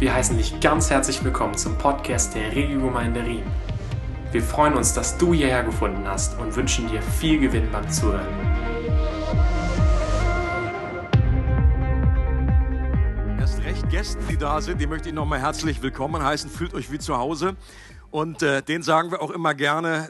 [0.00, 3.44] Wir heißen dich ganz herzlich willkommen zum Podcast der Regiogemeinde Riem.
[4.32, 8.26] Wir freuen uns, dass du hierher gefunden hast und wünschen dir viel Gewinn beim Zuhören.
[13.38, 16.48] Erst recht Gästen, die da sind, die möchte ich nochmal herzlich willkommen heißen.
[16.48, 17.54] Fühlt euch wie zu Hause.
[18.10, 20.08] Und äh, den sagen wir auch immer gerne,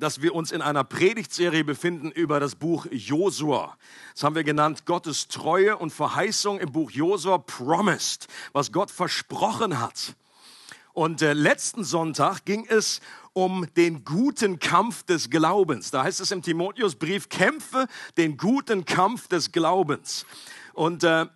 [0.00, 3.76] dass wir uns in einer Predigtserie befinden über das Buch Josua.
[4.14, 9.78] Das haben wir genannt Gottes Treue und Verheißung im Buch Josua Promised, was Gott versprochen
[9.78, 10.16] hat.
[10.92, 13.00] Und äh, letzten Sonntag ging es
[13.32, 15.90] um den guten Kampf des Glaubens.
[15.90, 17.86] Da heißt es im Timotheusbrief, kämpfe
[18.16, 20.26] den guten Kampf des Glaubens.
[20.72, 21.26] Und äh,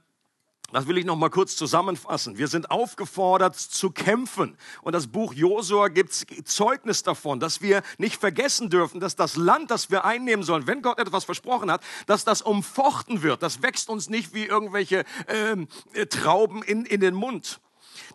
[0.74, 2.36] das will ich noch mal kurz zusammenfassen.
[2.36, 4.58] Wir sind aufgefordert zu kämpfen.
[4.82, 9.70] Und das Buch Josua gibt Zeugnis davon, dass wir nicht vergessen dürfen, dass das Land,
[9.70, 13.42] das wir einnehmen sollen, wenn Gott etwas versprochen hat, dass das umfochten wird.
[13.42, 17.60] Das wächst uns nicht wie irgendwelche ähm, äh, Trauben in, in den Mund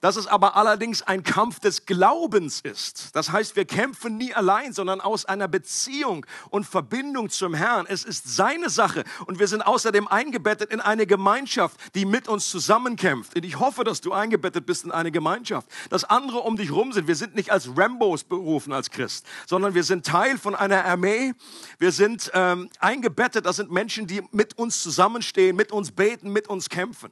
[0.02, 3.16] dass es aber allerdings ein Kampf des Glaubens ist.
[3.16, 7.86] Das heißt, wir kämpfen nie allein, sondern aus einer Beziehung und Verbindung zum Herrn.
[7.88, 12.49] Es ist seine Sache und wir sind außerdem eingebettet in eine Gemeinschaft, die mit uns
[12.49, 13.36] zusammenkämpft.
[13.36, 16.93] Und ich hoffe, dass du eingebettet bist in eine Gemeinschaft, dass andere um dich rum
[16.93, 17.08] sind.
[17.08, 21.33] Wir sind nicht als Rambos berufen als Christ, sondern wir sind Teil von einer Armee.
[21.77, 23.45] Wir sind ähm, eingebettet.
[23.45, 27.11] Das sind Menschen, die mit uns zusammenstehen, mit uns beten, mit uns kämpfen.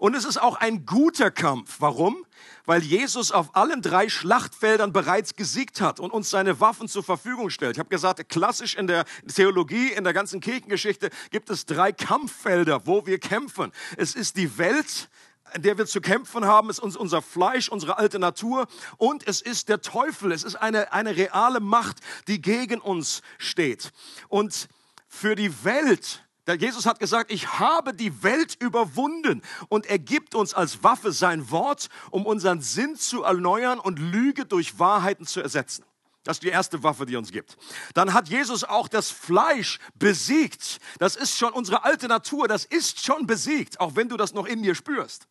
[0.00, 1.76] Und es ist auch ein guter Kampf.
[1.78, 2.24] Warum?
[2.64, 7.50] Weil Jesus auf allen drei Schlachtfeldern bereits gesiegt hat und uns seine Waffen zur Verfügung
[7.50, 7.76] stellt.
[7.76, 12.86] Ich habe gesagt, klassisch in der Theologie, in der ganzen Kirchengeschichte gibt es drei Kampffelder,
[12.86, 13.72] wo wir kämpfen.
[13.98, 15.10] Es ist die Welt,
[15.52, 19.68] in der wir zu kämpfen haben, ist unser Fleisch, unsere alte Natur und es ist
[19.68, 20.32] der Teufel.
[20.32, 23.90] Es ist eine, eine reale Macht, die gegen uns steht.
[24.28, 24.68] Und
[25.08, 30.54] für die Welt Jesus hat gesagt, ich habe die Welt überwunden und er gibt uns
[30.54, 35.84] als Waffe sein Wort, um unseren Sinn zu erneuern und Lüge durch Wahrheiten zu ersetzen.
[36.24, 37.56] Das ist die erste Waffe, die uns gibt.
[37.94, 40.78] Dann hat Jesus auch das Fleisch besiegt.
[40.98, 44.46] Das ist schon unsere alte Natur, das ist schon besiegt, auch wenn du das noch
[44.46, 45.26] in dir spürst.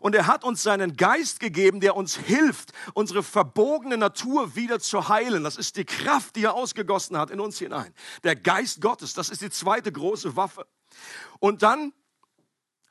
[0.00, 5.08] Und er hat uns seinen Geist gegeben, der uns hilft, unsere verbogene Natur wieder zu
[5.08, 5.44] heilen.
[5.44, 7.92] Das ist die Kraft, die er ausgegossen hat in uns hinein.
[8.24, 10.66] Der Geist Gottes, das ist die zweite große Waffe.
[11.40, 11.92] Und dann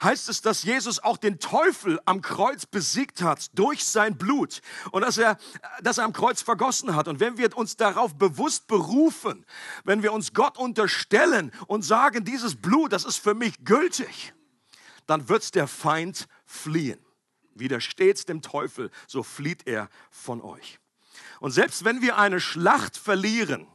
[0.04, 4.62] heißt es, dass Jesus auch den Teufel am Kreuz besiegt hat durch sein Blut
[4.92, 5.38] und dass er,
[5.82, 7.08] dass er am Kreuz vergossen hat.
[7.08, 9.46] Und wenn wir uns darauf bewusst berufen,
[9.84, 14.35] wenn wir uns Gott unterstellen und sagen, dieses Blut, das ist für mich gültig,
[15.06, 17.00] dann wird der Feind fliehen.
[17.54, 20.80] Widersteht dem Teufel, so flieht er von euch.
[21.40, 23.68] Und selbst wenn wir eine Schlacht verlieren,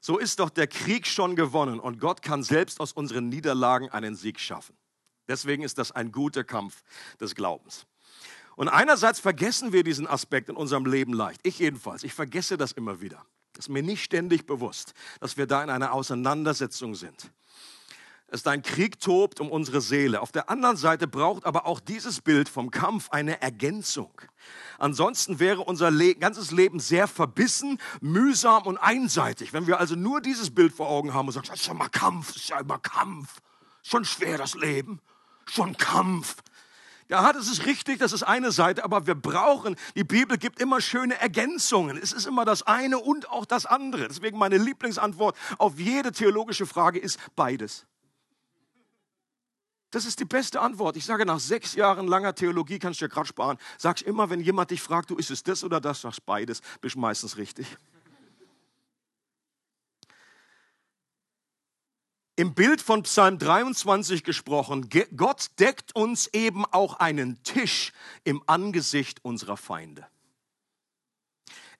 [0.00, 4.16] so ist doch der Krieg schon gewonnen und Gott kann selbst aus unseren Niederlagen einen
[4.16, 4.76] Sieg schaffen.
[5.28, 6.82] Deswegen ist das ein guter Kampf
[7.20, 7.86] des Glaubens.
[8.56, 11.40] Und einerseits vergessen wir diesen Aspekt in unserem Leben leicht.
[11.44, 13.24] Ich jedenfalls, ich vergesse das immer wieder.
[13.52, 17.30] Das ist mir nicht ständig bewusst, dass wir da in einer Auseinandersetzung sind
[18.32, 20.20] es ein Krieg tobt um unsere Seele.
[20.20, 24.12] Auf der anderen Seite braucht aber auch dieses Bild vom Kampf eine Ergänzung.
[24.78, 29.52] Ansonsten wäre unser Le ganzes Leben sehr verbissen, mühsam und einseitig.
[29.52, 31.88] Wenn wir also nur dieses Bild vor Augen haben und sagen, das ist ja immer
[31.88, 33.40] Kampf, das ist ja immer Kampf.
[33.82, 35.00] Schon schwer das Leben,
[35.46, 36.36] schon Kampf.
[37.08, 40.80] Ja, das ist richtig, das ist eine Seite, aber wir brauchen, die Bibel gibt immer
[40.80, 41.98] schöne Ergänzungen.
[42.00, 44.06] Es ist immer das eine und auch das andere.
[44.06, 47.86] Deswegen meine Lieblingsantwort auf jede theologische Frage ist beides.
[49.90, 50.96] Das ist die beste Antwort.
[50.96, 53.58] Ich sage, nach sechs Jahren langer Theologie kannst du dir gerade sparen.
[53.76, 56.96] Sagst immer, wenn jemand dich fragt, du ist es das oder das, sagst beides, bist
[56.96, 57.66] meistens richtig.
[62.36, 67.92] Im Bild von Psalm 23 gesprochen, Gott deckt uns eben auch einen Tisch
[68.24, 70.06] im Angesicht unserer Feinde.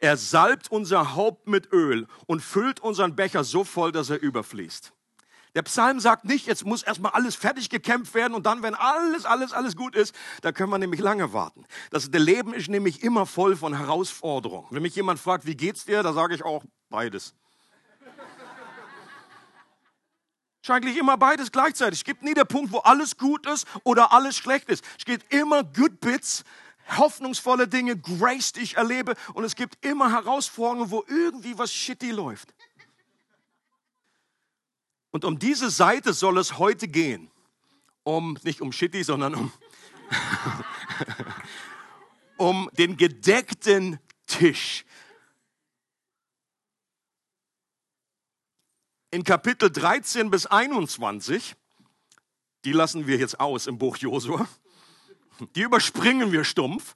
[0.01, 4.93] Er salbt unser Haupt mit Öl und füllt unseren Becher so voll, dass er überfließt.
[5.55, 9.25] Der Psalm sagt nicht, jetzt muss erstmal alles fertig gekämpft werden und dann, wenn alles,
[9.25, 11.65] alles, alles gut ist, da können wir nämlich lange warten.
[11.91, 14.69] Das Leben ist nämlich immer voll von Herausforderungen.
[14.71, 17.35] Wenn mich jemand fragt, wie geht's dir, da sage ich auch beides.
[20.63, 22.01] ist eigentlich immer beides gleichzeitig.
[22.01, 24.85] Es gibt nie der Punkt, wo alles gut ist oder alles schlecht ist.
[24.99, 26.45] Es gibt immer Good Bits,
[26.97, 29.15] hoffnungsvolle Dinge, Grace, die ich erlebe.
[29.35, 32.55] Und es gibt immer Herausforderungen, wo irgendwie was shitty läuft.
[35.11, 37.31] Und um diese Seite soll es heute gehen.
[38.03, 39.53] Um, nicht um Shitty, sondern um,
[42.37, 44.85] um den gedeckten Tisch.
[49.11, 51.57] In Kapitel 13 bis 21,
[52.65, 54.49] die lassen wir jetzt aus im Buch Josua.
[55.57, 56.95] Die überspringen wir stumpf.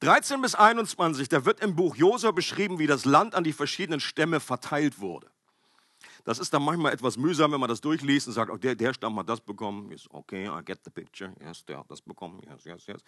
[0.00, 4.00] 13 bis 21, da wird im Buch Josua beschrieben, wie das Land an die verschiedenen
[4.00, 5.30] Stämme verteilt wurde.
[6.26, 8.92] Das ist dann manchmal etwas mühsam, wenn man das durchliest und sagt, oh, der, der
[8.92, 9.92] Stamm hat das bekommen.
[9.92, 11.32] Yes, okay, I get the picture.
[11.40, 12.40] Yes, der hat das bekommen.
[12.50, 13.00] Yes, yes, yes.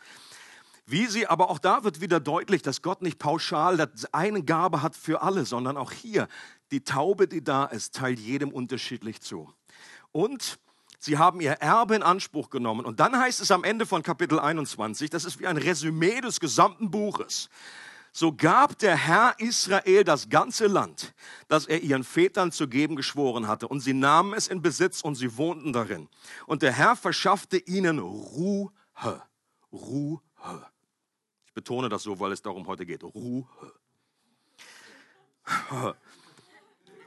[0.87, 4.95] Wie sie, aber auch da wird wieder deutlich, dass Gott nicht pauschal eine Gabe hat
[4.95, 6.29] für alle, sondern auch hier,
[6.71, 9.53] die Taube, die da ist, teilt jedem unterschiedlich zu.
[10.13, 10.61] Und
[11.01, 12.87] sie haben ihr Erbe in Anspruch genommen.
[12.87, 16.39] Und dann heißt es am Ende von Kapitel 21, das ist wie ein Resümee des
[16.39, 17.51] gesamten Buches.
[18.13, 21.15] So gab der Herr Israel das ganze Land,
[21.49, 23.69] das er ihren Vätern zu geben geschworen hatte.
[23.69, 26.09] Und sie nahmen es in Besitz und sie wohnten darin.
[26.47, 28.73] Und der Herr verschaffte ihnen Ruhe.
[29.73, 30.21] Ruhe
[31.59, 33.03] betone das so, weil es darum heute geht.
[33.03, 33.45] Ruhe.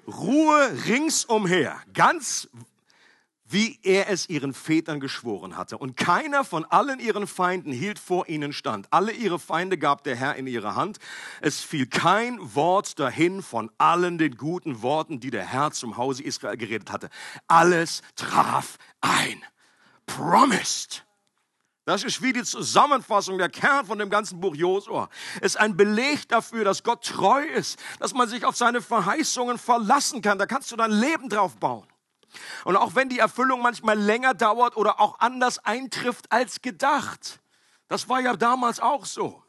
[0.06, 2.50] Ruhe ringsumher, ganz
[3.52, 5.78] wie er es ihren Vätern geschworen hatte.
[5.78, 8.88] Und keiner von allen ihren Feinden hielt vor ihnen stand.
[8.92, 11.00] Alle ihre Feinde gab der Herr in ihre Hand.
[11.42, 16.24] Es fiel kein Wort dahin von allen den guten Worten, die der Herr zum Hause
[16.24, 17.10] Israel geredet hatte.
[17.48, 19.42] Alles traf ein.
[20.06, 21.06] Promised.
[21.86, 25.10] Das ist wie die Zusammenfassung, der Kern von dem ganzen Buch Josua.
[25.42, 30.22] Ist ein Beleg dafür, dass Gott treu ist, dass man sich auf seine Verheißungen verlassen
[30.22, 30.38] kann.
[30.38, 31.91] Da kannst du dein Leben drauf bauen.
[32.64, 37.40] Und auch wenn die Erfüllung manchmal länger dauert oder auch anders eintrifft als gedacht.
[37.88, 39.44] Das war ja damals auch so.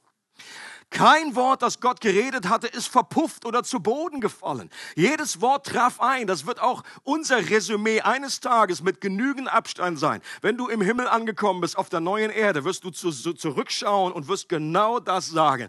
[0.92, 4.68] Kein Wort, das Gott geredet hatte, ist verpufft oder zu Boden gefallen.
[4.94, 6.26] Jedes Wort traf ein.
[6.26, 10.20] Das wird auch unser Resümee eines Tages mit genügend Abstand sein.
[10.42, 14.12] Wenn du im Himmel angekommen bist, auf der neuen Erde, wirst du zu, zu, zurückschauen
[14.12, 15.68] und wirst genau das sagen.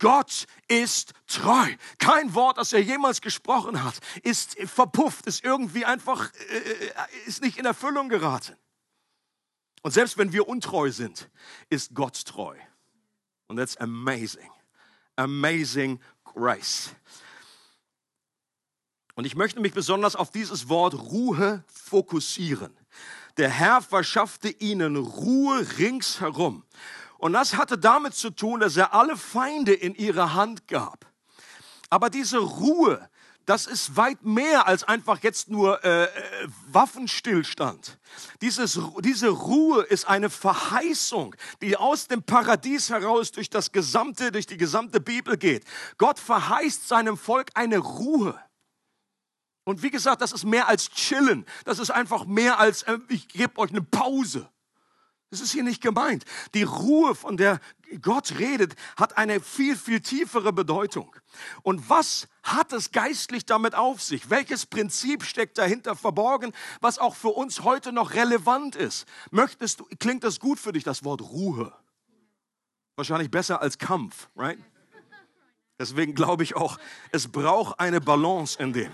[0.00, 1.68] Gott ist treu.
[1.98, 7.58] Kein Wort, das er jemals gesprochen hat, ist verpufft, ist irgendwie einfach, äh, ist nicht
[7.58, 8.56] in Erfüllung geraten.
[9.82, 11.30] Und selbst wenn wir untreu sind,
[11.70, 12.56] ist Gott treu.
[13.46, 14.50] Und that's amazing
[15.16, 16.94] amazing grace.
[19.14, 22.76] Und ich möchte mich besonders auf dieses Wort Ruhe fokussieren.
[23.36, 26.64] Der Herr verschaffte ihnen Ruhe ringsherum.
[27.18, 31.06] Und das hatte damit zu tun, dass er alle Feinde in ihre Hand gab.
[31.90, 33.08] Aber diese Ruhe,
[33.46, 36.08] das ist weit mehr als einfach jetzt nur äh, äh,
[36.68, 37.98] Waffenstillstand.
[38.40, 44.46] Dieses, diese Ruhe ist eine Verheißung, die aus dem Paradies heraus durch das gesamte, durch
[44.46, 45.64] die gesamte Bibel geht.
[45.98, 48.38] Gott verheißt seinem Volk eine Ruhe.
[49.64, 51.46] Und wie gesagt, das ist mehr als chillen.
[51.64, 54.48] Das ist einfach mehr als, äh, ich gebe euch eine Pause.
[55.30, 56.24] Das ist hier nicht gemeint.
[56.54, 57.60] Die Ruhe, von der
[58.00, 61.14] Gott redet, hat eine viel, viel tiefere Bedeutung.
[61.62, 64.30] Und was hat es geistlich damit auf sich?
[64.30, 69.06] Welches Prinzip steckt dahinter verborgen, was auch für uns heute noch relevant ist?
[69.30, 71.72] Möchtest du, klingt das gut für dich, das Wort Ruhe?
[72.96, 74.58] Wahrscheinlich besser als Kampf, right?
[75.78, 76.78] Deswegen glaube ich auch,
[77.10, 78.92] es braucht eine Balance in dem.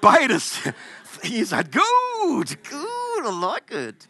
[0.00, 0.58] Beides.
[1.22, 4.08] Ihr seid gut, gut, I like it.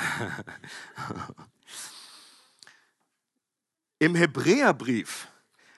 [3.98, 5.28] Im Hebräerbrief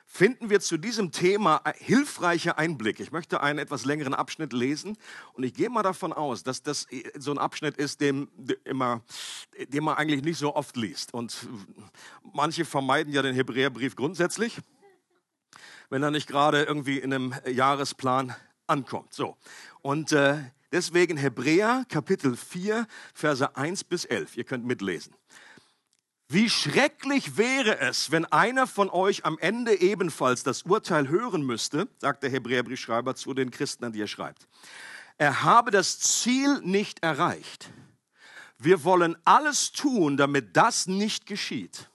[0.07, 3.03] finden wir zu diesem Thema hilfreiche Einblicke.
[3.03, 4.99] Ich möchte einen etwas längeren Abschnitt lesen
[5.33, 6.87] und ich gehe mal davon aus, dass das
[7.19, 8.29] so ein Abschnitt ist, den,
[8.65, 9.01] immer,
[9.59, 11.15] den man eigentlich nicht so oft liest.
[11.15, 11.49] Und
[12.35, 14.61] manche vermeiden ja den Hebräerbrief grundsätzlich,
[15.89, 19.15] wenn er nicht gerade irgendwie in einem Jahresplan ankommt.
[19.15, 19.39] So.
[19.81, 20.43] Und äh,
[20.73, 24.39] Deswegen Hebräer Kapitel 4, Verse 1 bis 11.
[24.39, 25.15] Ihr könnt mitlesen.
[26.29, 31.89] Wie schrecklich wäre es, wenn einer von euch am Ende ebenfalls das Urteil hören müsste,
[31.99, 34.49] sagt der Hebräerbriefschreiber zu den Christen, an die er schreibt.
[35.19, 37.69] Er habe das Ziel nicht erreicht.
[38.57, 41.91] Wir wollen alles tun, damit das nicht geschieht.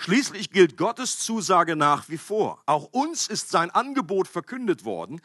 [0.00, 2.62] Schließlich gilt Gottes Zusage nach wie vor.
[2.66, 5.20] Auch uns ist sein Angebot verkündet worden,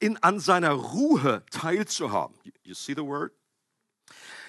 [0.00, 2.36] in, an seiner Ruhe teilzuhaben.
[2.64, 3.32] You see the word?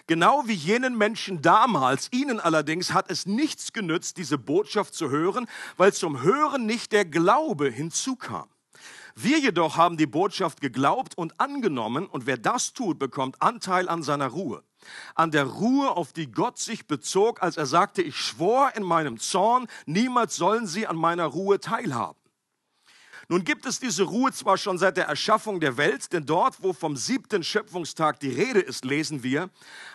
[0.08, 5.48] Genau wie jenen Menschen damals, ihnen allerdings hat es nichts genützt, diese Botschaft zu hören,
[5.76, 8.50] weil zum Hören nicht der Glaube hinzukam.
[9.16, 14.02] Wir jedoch haben die Botschaft geglaubt und angenommen, und wer das tut, bekommt Anteil an
[14.02, 14.64] seiner Ruhe
[15.16, 19.20] an der Ruhe, auf die Gott sich bezog, als er sagte, ich schwor in meinem
[19.20, 22.20] Zorn, niemals sollen sie an meiner Ruhe teilhaben.
[23.30, 26.72] Nun gibt es diese Ruhe zwar schon seit der Erschaffung der Welt, denn dort, wo
[26.72, 29.50] vom siebten Schöpfungstag die Rede ist, lesen wir,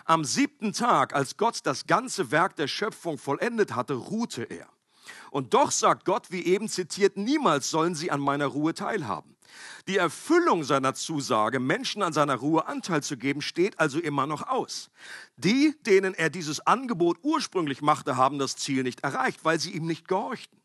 [0.05, 4.67] am siebten Tag, als Gott das ganze Werk der Schöpfung vollendet hatte, ruhte er.
[5.31, 9.32] Und doch sagt Gott, wie eben zitiert, niemals sollen sie an meiner Ruhe teilhaben.
[9.87, 14.47] Die Erfüllung seiner Zusage, Menschen an seiner Ruhe Anteil zu geben, steht also immer noch
[14.47, 14.89] aus.
[15.35, 19.85] Die, denen er dieses Angebot ursprünglich machte, haben das Ziel nicht erreicht, weil sie ihm
[19.85, 20.62] nicht gehorchten.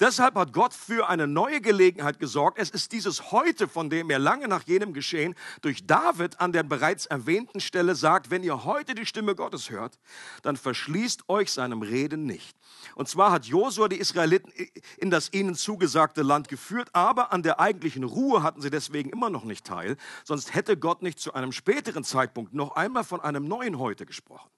[0.00, 2.58] Deshalb hat Gott für eine neue Gelegenheit gesorgt.
[2.58, 6.62] Es ist dieses heute, von dem er lange nach jenem Geschehen durch David an der
[6.62, 9.98] bereits erwähnten Stelle sagt, wenn ihr heute die Stimme Gottes hört,
[10.42, 12.56] dann verschließt euch seinem Reden nicht.
[12.94, 14.52] Und zwar hat Josua die Israeliten
[14.96, 19.30] in das ihnen zugesagte Land geführt, aber an der eigentlichen Ruhe hatten sie deswegen immer
[19.30, 23.46] noch nicht teil, sonst hätte Gott nicht zu einem späteren Zeitpunkt noch einmal von einem
[23.46, 24.48] neuen heute gesprochen.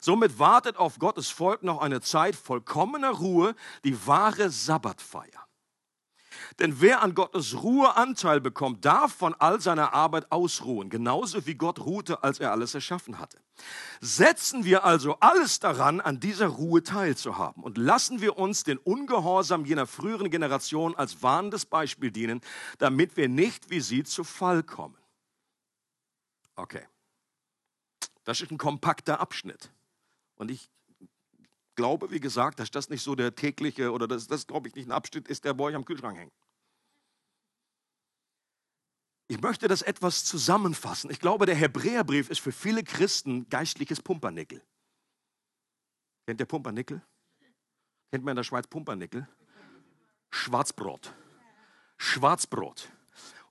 [0.00, 3.54] Somit wartet auf Gottes Volk noch eine Zeit vollkommener Ruhe,
[3.84, 5.44] die wahre Sabbatfeier.
[6.58, 11.54] Denn wer an Gottes Ruhe Anteil bekommt, darf von all seiner Arbeit ausruhen, genauso wie
[11.54, 13.38] Gott ruhte, als er alles erschaffen hatte.
[14.00, 19.64] Setzen wir also alles daran, an dieser Ruhe teilzuhaben und lassen wir uns den Ungehorsam
[19.64, 22.40] jener früheren Generation als warnendes Beispiel dienen,
[22.78, 24.96] damit wir nicht wie sie zu Fall kommen.
[26.56, 26.82] Okay.
[28.24, 29.70] Das ist ein kompakter Abschnitt.
[30.36, 30.70] Und ich
[31.74, 34.88] glaube, wie gesagt, dass das nicht so der tägliche oder das, das glaube ich, nicht
[34.88, 36.32] ein Abschnitt ist, der bei euch am Kühlschrank hängt.
[39.26, 41.10] Ich möchte das etwas zusammenfassen.
[41.10, 44.62] Ich glaube, der Hebräerbrief ist für viele Christen geistliches Pumpernickel.
[46.26, 47.02] Kennt ihr Pumpernickel?
[48.10, 49.26] Kennt man in der Schweiz Pumpernickel?
[50.30, 51.14] Schwarzbrot.
[51.96, 52.90] Schwarzbrot.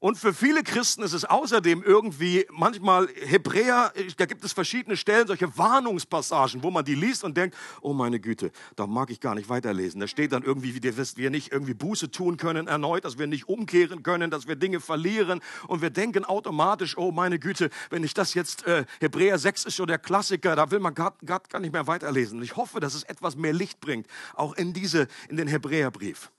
[0.03, 5.27] Und für viele Christen ist es außerdem irgendwie manchmal Hebräer, da gibt es verschiedene Stellen,
[5.27, 9.33] solche Warnungspassagen, wo man die liest und denkt, oh meine Güte, da mag ich gar
[9.33, 10.01] nicht weiterlesen.
[10.01, 13.47] Da steht dann irgendwie, dass wir nicht irgendwie Buße tun können erneut, dass wir nicht
[13.47, 15.39] umkehren können, dass wir Dinge verlieren.
[15.67, 19.75] Und wir denken automatisch, oh meine Güte, wenn ich das jetzt, äh, Hebräer 6 ist
[19.75, 22.39] schon der Klassiker, da will man gar, gar, gar nicht mehr weiterlesen.
[22.39, 26.29] Und ich hoffe, dass es etwas mehr Licht bringt, auch in diese, in den Hebräerbrief.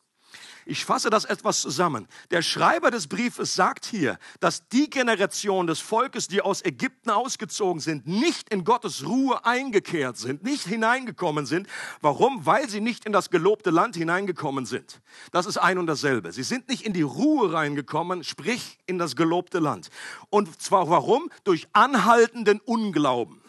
[0.66, 2.08] Ich fasse das etwas zusammen.
[2.30, 7.80] Der Schreiber des Briefes sagt hier, dass die Generation des Volkes, die aus Ägypten ausgezogen
[7.80, 11.68] sind, nicht in Gottes Ruhe eingekehrt sind, nicht hineingekommen sind.
[12.00, 12.46] Warum?
[12.46, 15.00] Weil sie nicht in das gelobte Land hineingekommen sind.
[15.32, 16.32] Das ist ein und dasselbe.
[16.32, 19.90] Sie sind nicht in die Ruhe reingekommen, sprich in das gelobte Land.
[20.30, 21.30] Und zwar warum?
[21.44, 23.43] Durch anhaltenden Unglauben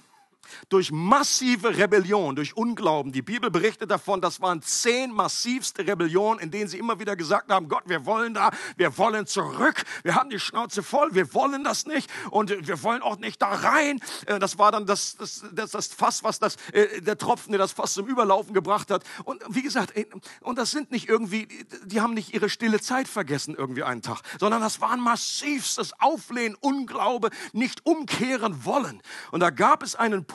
[0.69, 3.11] durch massive Rebellion, durch Unglauben.
[3.11, 7.51] Die Bibel berichtet davon, das waren zehn massivste Rebellionen, in denen sie immer wieder gesagt
[7.51, 11.63] haben, Gott, wir wollen da, wir wollen zurück, wir haben die Schnauze voll, wir wollen
[11.63, 13.99] das nicht und wir wollen auch nicht da rein.
[14.25, 17.59] Äh, das war dann das, das, das, das Fass, was das, äh, der Tropfen, der
[17.59, 19.03] das Fass zum Überlaufen gebracht hat.
[19.23, 19.93] Und wie gesagt,
[20.41, 21.47] und das sind nicht irgendwie,
[21.85, 25.93] die haben nicht ihre stille Zeit vergessen irgendwie einen Tag, sondern das war ein massivstes
[25.99, 29.01] Auflehnen, Unglaube, nicht umkehren wollen.
[29.31, 30.34] Und da gab es einen Punkt,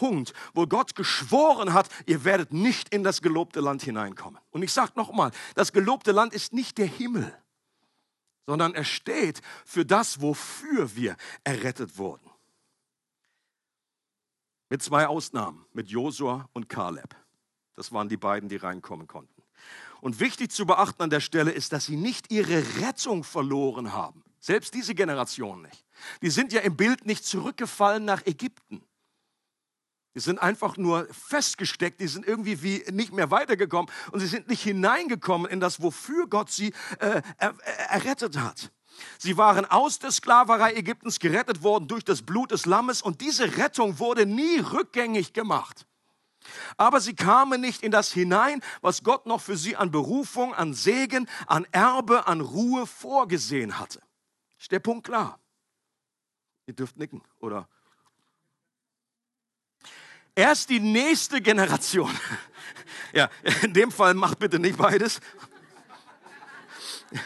[0.54, 4.40] wo Gott geschworen hat, ihr werdet nicht in das gelobte Land hineinkommen.
[4.50, 7.32] Und ich sage nochmal, das gelobte Land ist nicht der Himmel,
[8.46, 12.28] sondern er steht für das, wofür wir errettet wurden.
[14.68, 17.14] Mit zwei Ausnahmen, mit Josua und Kaleb.
[17.74, 19.42] Das waren die beiden, die reinkommen konnten.
[20.00, 24.22] Und wichtig zu beachten an der Stelle ist, dass sie nicht ihre Rettung verloren haben.
[24.38, 25.84] Selbst diese Generation nicht.
[26.22, 28.82] Die sind ja im Bild nicht zurückgefallen nach Ägypten.
[30.14, 34.48] Die sind einfach nur festgesteckt, die sind irgendwie wie nicht mehr weitergekommen und sie sind
[34.48, 37.54] nicht hineingekommen in das, wofür Gott sie äh, er,
[37.88, 38.72] errettet hat.
[39.18, 43.56] Sie waren aus der Sklaverei Ägyptens gerettet worden durch das Blut des Lammes und diese
[43.56, 45.86] Rettung wurde nie rückgängig gemacht.
[46.76, 50.74] Aber sie kamen nicht in das hinein, was Gott noch für sie an Berufung, an
[50.74, 54.00] Segen, an Erbe, an Ruhe vorgesehen hatte.
[54.58, 55.38] Ist der Punkt klar?
[56.66, 57.68] Ihr dürft nicken oder
[60.40, 62.10] Erst die nächste Generation.
[63.12, 63.28] Ja,
[63.62, 65.18] in dem Fall macht bitte nicht beides.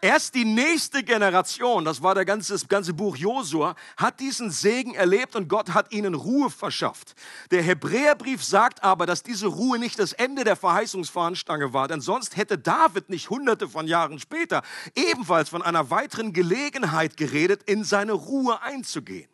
[0.00, 4.94] Erst die nächste Generation, das war der ganze, das ganze Buch Josua, hat diesen Segen
[4.94, 7.16] erlebt und Gott hat ihnen Ruhe verschafft.
[7.50, 12.36] Der Hebräerbrief sagt aber, dass diese Ruhe nicht das Ende der Verheißungsfahnenstange war, denn sonst
[12.36, 14.62] hätte David nicht hunderte von Jahren später
[14.94, 19.28] ebenfalls von einer weiteren Gelegenheit geredet, in seine Ruhe einzugehen.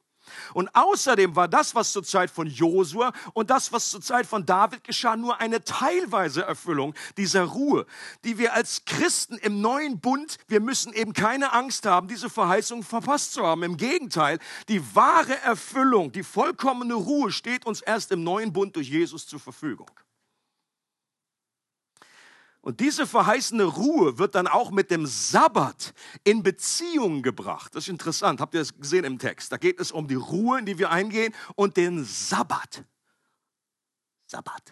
[0.53, 4.47] Und außerdem war das, was zur Zeit von Josua und das, was zur Zeit von
[4.47, 7.87] David geschah, nur eine teilweise Erfüllung dieser Ruhe,
[8.25, 12.83] die wir als Christen im neuen Bund, wir müssen eben keine Angst haben, diese Verheißung
[12.83, 13.63] verpasst zu haben.
[13.63, 14.39] Im Gegenteil,
[14.69, 19.41] die wahre Erfüllung, die vollkommene Ruhe steht uns erst im neuen Bund durch Jesus zur
[19.41, 19.91] Verfügung.
[22.65, 25.93] Und diese verheißene Ruhe wird dann auch mit dem Sabbat
[26.25, 27.75] in Beziehung gebracht.
[27.75, 28.41] Das ist interessant.
[28.41, 29.53] Habt ihr das gesehen im Text?
[29.53, 32.83] Da geht es um die Ruhe, in die wir eingehen und den Sabbat.
[34.27, 34.63] Sabbat.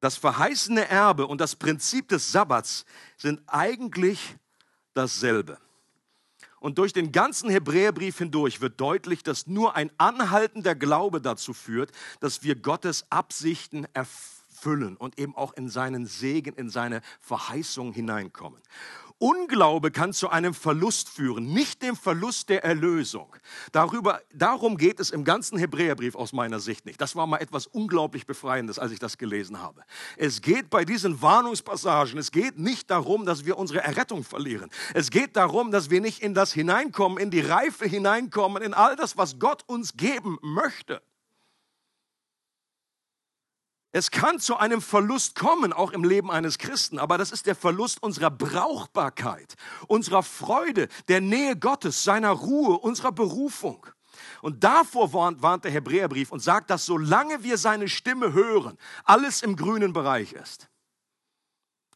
[0.00, 2.84] Das verheißene Erbe und das Prinzip des Sabbats
[3.16, 4.36] sind eigentlich
[4.92, 5.56] dasselbe.
[6.58, 11.90] Und durch den ganzen Hebräerbrief hindurch wird deutlich, dass nur ein anhaltender Glaube dazu führt,
[12.20, 14.39] dass wir Gottes Absichten erfüllen
[14.96, 18.60] und eben auch in seinen Segen, in seine Verheißung hineinkommen.
[19.22, 23.36] Unglaube kann zu einem Verlust führen, nicht dem Verlust der Erlösung.
[23.70, 26.98] Darüber, darum geht es im ganzen Hebräerbrief aus meiner Sicht nicht.
[27.02, 29.82] Das war mal etwas unglaublich Befreiendes, als ich das gelesen habe.
[30.16, 34.70] Es geht bei diesen Warnungspassagen, es geht nicht darum, dass wir unsere Errettung verlieren.
[34.94, 38.96] Es geht darum, dass wir nicht in das hineinkommen, in die Reife hineinkommen, in all
[38.96, 41.02] das, was Gott uns geben möchte.
[43.92, 47.56] Es kann zu einem Verlust kommen, auch im Leben eines Christen, aber das ist der
[47.56, 49.56] Verlust unserer Brauchbarkeit,
[49.88, 53.84] unserer Freude, der Nähe Gottes, seiner Ruhe, unserer Berufung.
[54.42, 59.42] Und davor warnt, warnt der Hebräerbrief und sagt, dass solange wir seine Stimme hören, alles
[59.42, 60.68] im grünen Bereich ist.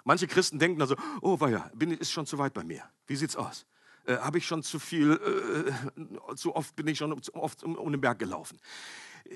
[0.03, 2.83] Manche Christen denken also, oh, weia, bin, ist schon zu weit bei mir.
[3.07, 3.67] Wie sieht's aus?
[4.05, 7.77] Äh, Habe ich schon zu viel, äh, zu oft bin ich schon zu oft um,
[7.77, 8.59] um den Berg gelaufen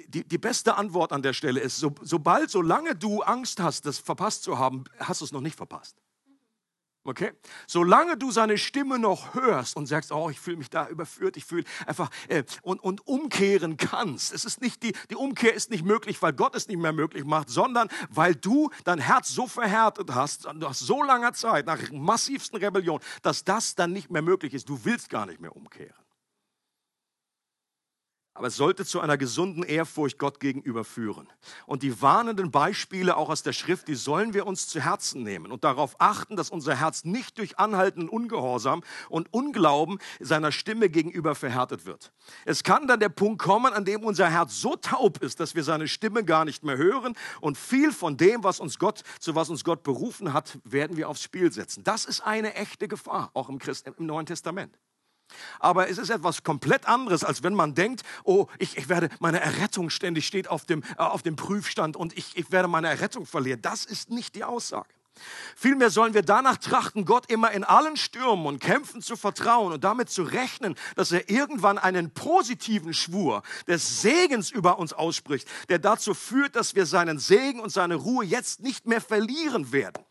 [0.07, 3.99] die, die beste Antwort an der Stelle ist, so, sobald, solange du Angst hast, das
[3.99, 5.97] verpasst zu haben, hast du es noch nicht verpasst.
[7.04, 7.33] Okay?
[7.66, 11.45] Solange du seine Stimme noch hörst und sagst, oh, ich fühle mich da überführt, ich
[11.47, 14.35] fühle einfach äh, und, und umkehren kannst.
[14.35, 17.25] Es ist nicht die, die Umkehr ist nicht möglich, weil Gott es nicht mehr möglich
[17.25, 22.59] macht, sondern weil du dein Herz so verhärtet hast, nach so langer Zeit, nach massivsten
[22.59, 24.68] Rebellion, dass das dann nicht mehr möglich ist.
[24.68, 26.08] Du willst gar nicht mehr umkehren.
[28.38, 31.26] Aber es sollte zu einer gesunden Ehrfurcht Gott gegenüber führen.
[31.66, 35.50] Und die warnenden Beispiele auch aus der Schrift, die sollen wir uns zu Herzen nehmen
[35.50, 41.35] und darauf achten, dass unser Herz nicht durch anhaltenden Ungehorsam und Unglauben seiner Stimme gegenüber
[41.35, 42.12] verhärtet wird.
[42.45, 45.64] Es kann dann der Punkt kommen, an dem unser Herz so taub ist, dass wir
[45.64, 49.50] seine Stimme gar nicht mehr hören und viel von dem, was uns Gott, zu was
[49.50, 51.83] uns Gott berufen hat, werden wir aufs Spiel setzen.
[51.83, 54.78] Das ist eine echte Gefahr, auch im, Christ, im Neuen Testament.
[55.58, 59.41] Aber es ist etwas komplett anderes, als wenn man denkt, oh, ich, ich werde, meine
[59.41, 63.26] Errettung ständig steht auf dem, äh, auf dem Prüfstand und ich, ich werde meine Errettung
[63.26, 63.62] verlieren.
[63.62, 64.88] Das ist nicht die Aussage.
[65.56, 69.84] Vielmehr sollen wir danach trachten, Gott immer in allen Stürmen und Kämpfen zu vertrauen und
[69.84, 75.78] damit zu rechnen, dass er irgendwann einen positiven Schwur des Segens über uns ausspricht, der
[75.78, 80.04] dazu führt, dass wir seinen Segen und seine Ruhe jetzt nicht mehr verlieren werden.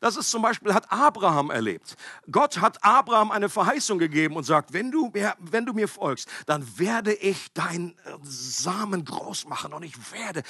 [0.00, 1.96] Das ist zum Beispiel, hat Abraham erlebt.
[2.30, 6.28] Gott hat Abraham eine Verheißung gegeben und sagt, wenn du, mir, wenn du mir folgst,
[6.46, 10.42] dann werde ich dein Samen groß machen und ich werde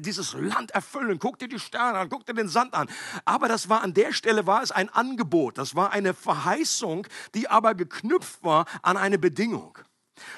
[0.00, 1.18] dieses Land erfüllen.
[1.18, 2.88] Guck dir die Sterne an, guck dir den Sand an.
[3.24, 5.58] Aber das war an der Stelle war es ein Angebot.
[5.58, 9.78] Das war eine Verheißung, die aber geknüpft war an eine Bedingung.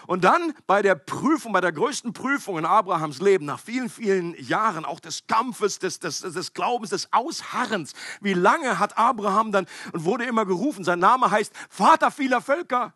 [0.06, 4.34] Und dann bei der Prüfung, bei der größten Prüfung in Abrahams Leben, nach vielen, vielen
[4.42, 9.66] Jahren auch des Kampfes, des, des, des Glaubens, des Ausharrens, wie lange hat Abraham dann
[9.92, 10.84] und wurde immer gerufen?
[10.84, 12.94] Sein Name heißt Vater vieler Völker.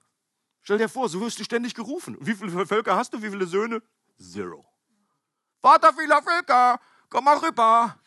[0.62, 2.16] Stell dir vor, so wirst du ständig gerufen.
[2.20, 3.22] Wie viele Völker hast du?
[3.22, 3.83] Wie viele Söhne?
[4.18, 4.66] Zero.
[5.61, 7.98] Vater vieler Völker, komm mal rüber.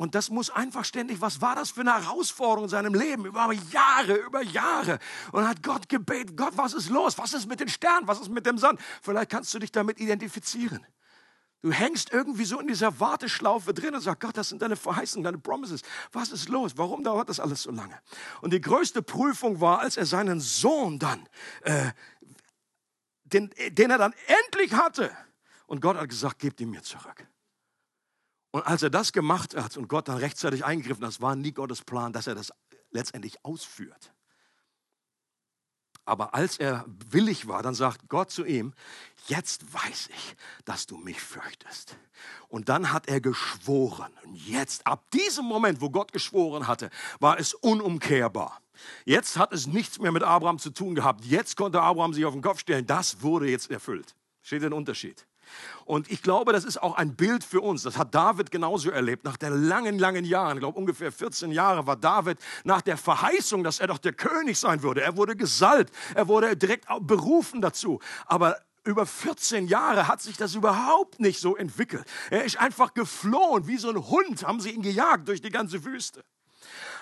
[0.00, 3.26] Und das muss einfach ständig, was war das für eine Herausforderung in seinem Leben?
[3.26, 4.98] Über Jahre, über Jahre.
[5.30, 7.18] Und hat Gott gebeten, Gott, was ist los?
[7.18, 8.08] Was ist mit den Sternen?
[8.08, 8.80] Was ist mit dem Sand?
[9.02, 10.86] Vielleicht kannst du dich damit identifizieren.
[11.60, 15.22] Du hängst irgendwie so in dieser Warteschlaufe drin und sagst, Gott, das sind deine Verheißungen,
[15.22, 15.82] deine Promises.
[16.12, 16.78] Was ist los?
[16.78, 18.00] Warum dauert das alles so lange?
[18.40, 21.28] Und die größte Prüfung war, als er seinen Sohn dann,
[21.60, 21.90] äh,
[23.24, 24.14] den, den er dann
[24.46, 25.14] endlich hatte.
[25.66, 27.26] Und Gott hat gesagt, gebt ihn mir zurück.
[28.52, 31.82] Und als er das gemacht hat und Gott dann rechtzeitig eingegriffen, das war nie Gottes
[31.82, 32.52] Plan, dass er das
[32.90, 34.12] letztendlich ausführt.
[36.04, 38.74] Aber als er willig war, dann sagt Gott zu ihm,
[39.28, 41.96] jetzt weiß ich, dass du mich fürchtest.
[42.48, 44.10] Und dann hat er geschworen.
[44.24, 48.60] Und jetzt, ab diesem Moment, wo Gott geschworen hatte, war es unumkehrbar.
[49.04, 51.24] Jetzt hat es nichts mehr mit Abraham zu tun gehabt.
[51.24, 52.86] Jetzt konnte Abraham sich auf den Kopf stellen.
[52.86, 54.16] Das wurde jetzt erfüllt.
[54.42, 55.26] Steht ein Unterschied.
[55.84, 57.82] Und ich glaube, das ist auch ein Bild für uns.
[57.82, 59.24] Das hat David genauso erlebt.
[59.24, 63.64] Nach den langen, langen Jahren, ich glaube ungefähr 14 Jahre war David nach der Verheißung,
[63.64, 65.02] dass er doch der König sein würde.
[65.02, 68.00] Er wurde gesalbt, er wurde direkt berufen dazu.
[68.26, 72.04] Aber über 14 Jahre hat sich das überhaupt nicht so entwickelt.
[72.30, 75.84] Er ist einfach geflohen, wie so ein Hund haben sie ihn gejagt durch die ganze
[75.84, 76.24] Wüste.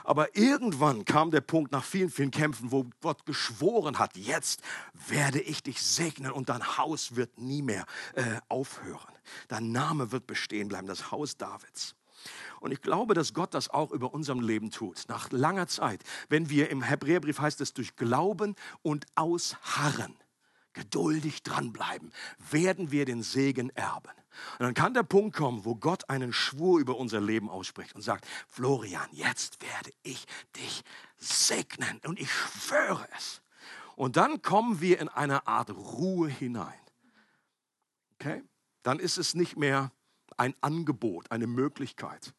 [0.08, 4.62] Aber irgendwann kam der Punkt nach vielen, vielen Kämpfen, wo Gott geschworen hat, jetzt
[5.06, 9.12] werde ich dich segnen und dein Haus wird nie mehr äh, aufhören.
[9.48, 11.94] Dein Name wird bestehen bleiben, das Haus Davids.
[12.60, 15.04] Und ich glaube, dass Gott das auch über unserem Leben tut.
[15.08, 20.16] Nach langer Zeit, wenn wir im Hebräerbrief heißt es durch Glauben und Ausharren
[20.78, 22.12] geduldig dranbleiben,
[22.50, 24.12] werden wir den Segen erben.
[24.58, 28.02] Und dann kann der Punkt kommen, wo Gott einen Schwur über unser Leben ausspricht und
[28.02, 30.84] sagt, Florian, jetzt werde ich dich
[31.16, 33.42] segnen und ich schwöre es.
[33.96, 36.78] Und dann kommen wir in eine Art Ruhe hinein.
[38.14, 38.44] Okay?
[38.84, 39.90] Dann ist es nicht mehr
[40.36, 42.32] ein Angebot, eine Möglichkeit,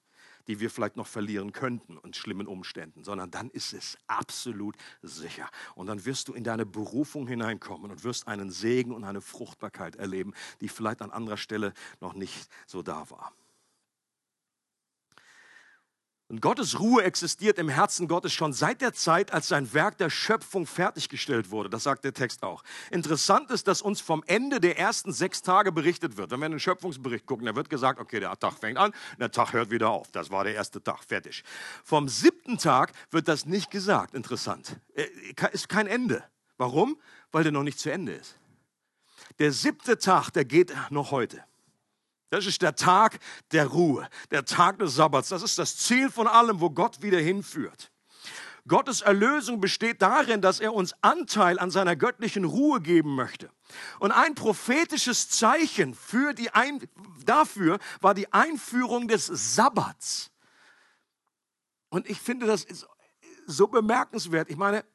[0.48, 5.50] die wir vielleicht noch verlieren könnten in schlimmen Umständen, sondern dann ist es absolut sicher.
[5.76, 9.96] Und dann wirst du in deine Berufung hineinkommen und wirst einen Segen und eine Fruchtbarkeit
[9.96, 13.34] erleben, die vielleicht an anderer Stelle noch nicht so da war.
[16.30, 20.12] Und Gottes Ruhe existiert im Herzen Gottes schon seit der Zeit, als sein Werk der
[20.12, 21.72] Schöpfung fertiggestellt wurde.
[21.72, 22.64] Das sagt der Text auch.
[22.92, 26.30] Interessant ist, dass uns vom Ende der ersten sechs Tage berichtet wird.
[26.30, 29.32] Wenn wir in den Schöpfungsbericht gucken, da wird gesagt, okay, der Tag fängt an, der
[29.32, 30.12] Tag hört wieder auf.
[30.12, 31.44] Das war der erste Tag, fertig.
[31.84, 34.14] Vom siebten Tag wird das nicht gesagt.
[34.14, 34.80] Interessant.
[34.94, 35.08] Äh,
[35.52, 36.24] ist kein Ende.
[36.58, 37.00] Warum?
[37.32, 38.38] Weil der noch nicht zu Ende ist.
[39.40, 41.44] Der siebte Tag, der geht noch heute.
[42.30, 43.20] Das ist der Tag
[43.52, 45.30] der Ruhe, der Tag des Sabbats.
[45.30, 47.92] Das ist das Ziel von allem, wo Gott wieder hinführt.
[48.68, 53.50] Gottes Erlösung besteht darin, dass er uns Anteil an seiner göttlichen Ruhe geben möchte.
[54.00, 56.88] Und ein prophetisches Zeichen für die ein
[57.26, 60.30] dafür war die Einführung des Sabbats.
[61.90, 62.68] Und ich finde das
[63.48, 64.50] so bemerkenswert.
[64.50, 64.86] Ich meine,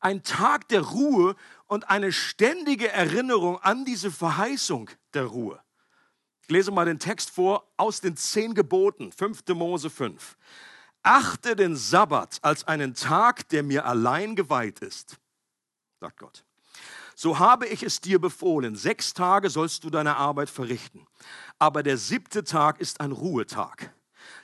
[0.00, 5.62] ein Tag der Ruhe und eine ständige Erinnerung an diese Verheißung der Ruhe.
[6.50, 9.46] Ich lese mal den Text vor aus den zehn Geboten, 5.
[9.54, 10.36] Mose 5.
[11.04, 15.18] Achte den Sabbat als einen Tag, der mir allein geweiht ist,
[16.00, 16.44] sagt Gott.
[17.14, 18.74] So habe ich es dir befohlen.
[18.74, 21.06] Sechs Tage sollst du deine Arbeit verrichten.
[21.60, 23.94] Aber der siebte Tag ist ein Ruhetag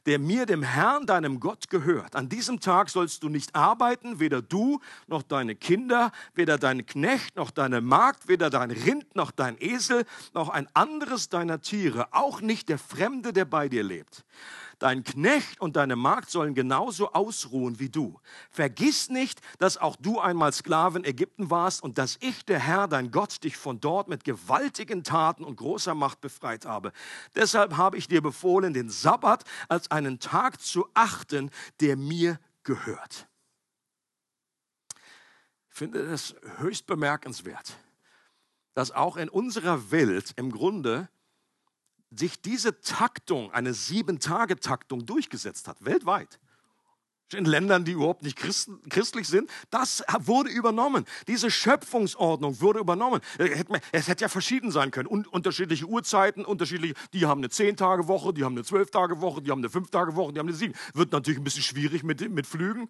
[0.07, 2.14] der mir, dem Herrn, deinem Gott gehört.
[2.16, 7.37] An diesem Tag sollst du nicht arbeiten, weder du noch deine Kinder, weder dein Knecht
[7.37, 12.40] noch deine Magd, weder dein Rind noch dein Esel, noch ein anderes deiner Tiere, auch
[12.40, 14.25] nicht der Fremde, der bei dir lebt.
[14.79, 18.21] Dein Knecht und deine Magd sollen genauso ausruhen wie du.
[18.51, 23.11] Vergiss nicht, dass auch du einmal Sklaven Ägypten warst und dass ich, der Herr, dein
[23.11, 26.93] Gott, dich von dort mit gewaltigen Taten und großer Macht befreit habe.
[27.35, 33.29] Deshalb habe ich dir befohlen, den Sabbat als einen Tag zu achten, der mir gehört.
[35.71, 37.79] Ich finde das höchst bemerkenswert,
[38.75, 41.09] dass auch in unserer Welt im Grunde
[42.11, 46.38] sich diese Taktung, eine Sieben-Tage-Taktung durchgesetzt hat, weltweit.
[47.33, 51.05] In Ländern, die überhaupt nicht christlich sind, das wurde übernommen.
[51.27, 53.21] Diese Schöpfungsordnung wurde übernommen.
[53.90, 55.09] Es hätte ja verschieden sein können.
[55.09, 56.95] unterschiedliche Uhrzeiten, unterschiedliche.
[57.12, 60.57] Die haben eine Zehn-Tage-Woche, die haben eine Zwölf-Tage-Woche, die haben eine Fünf-Tage-Woche, die haben eine
[60.57, 60.75] Sieben.
[60.95, 62.88] Wird natürlich ein bisschen schwierig mit, mit Flügen.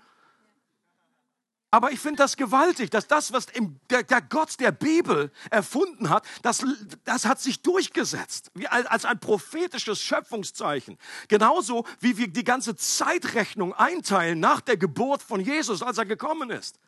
[1.71, 3.47] Aber ich finde das gewaltig, dass das, was
[3.91, 6.65] der, Gott der Bibel erfunden hat, das,
[7.05, 10.97] das hat sich durchgesetzt, als ein prophetisches Schöpfungszeichen.
[11.29, 16.51] Genauso wie wir die ganze Zeitrechnung einteilen nach der Geburt von Jesus, als er gekommen
[16.51, 16.79] ist.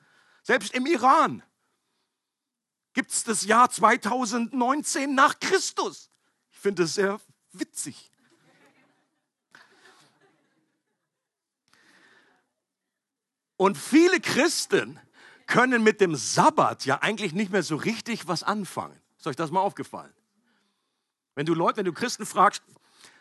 [0.45, 1.43] Selbst im Iran
[2.95, 6.11] gibt es das Jahr 2019 nach Christus.
[6.51, 7.21] Ich finde es sehr
[7.53, 8.11] witzig.
[13.59, 15.01] Und viele Christen
[15.47, 18.99] können mit dem Sabbat ja eigentlich nicht mehr so richtig was anfangen.
[19.19, 20.15] Ist euch das mal aufgefallen?
[21.35, 22.63] Wenn du Leute, wenn du Christen fragst,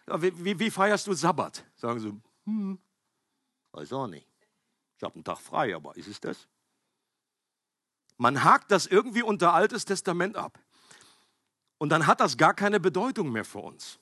[0.06, 1.66] wie, wie, wie feierst du Sabbat?
[1.76, 2.14] Sagen sie,
[2.46, 2.80] hm,
[3.72, 4.28] weiß auch nicht.
[4.98, 6.48] Ich habe einen Tag frei, aber ist es das?
[8.18, 10.60] Man hakt das irgendwie unter Altes Testament ab.
[11.80, 14.00] Und dann hat das gar keine Bedeutung mehr für uns.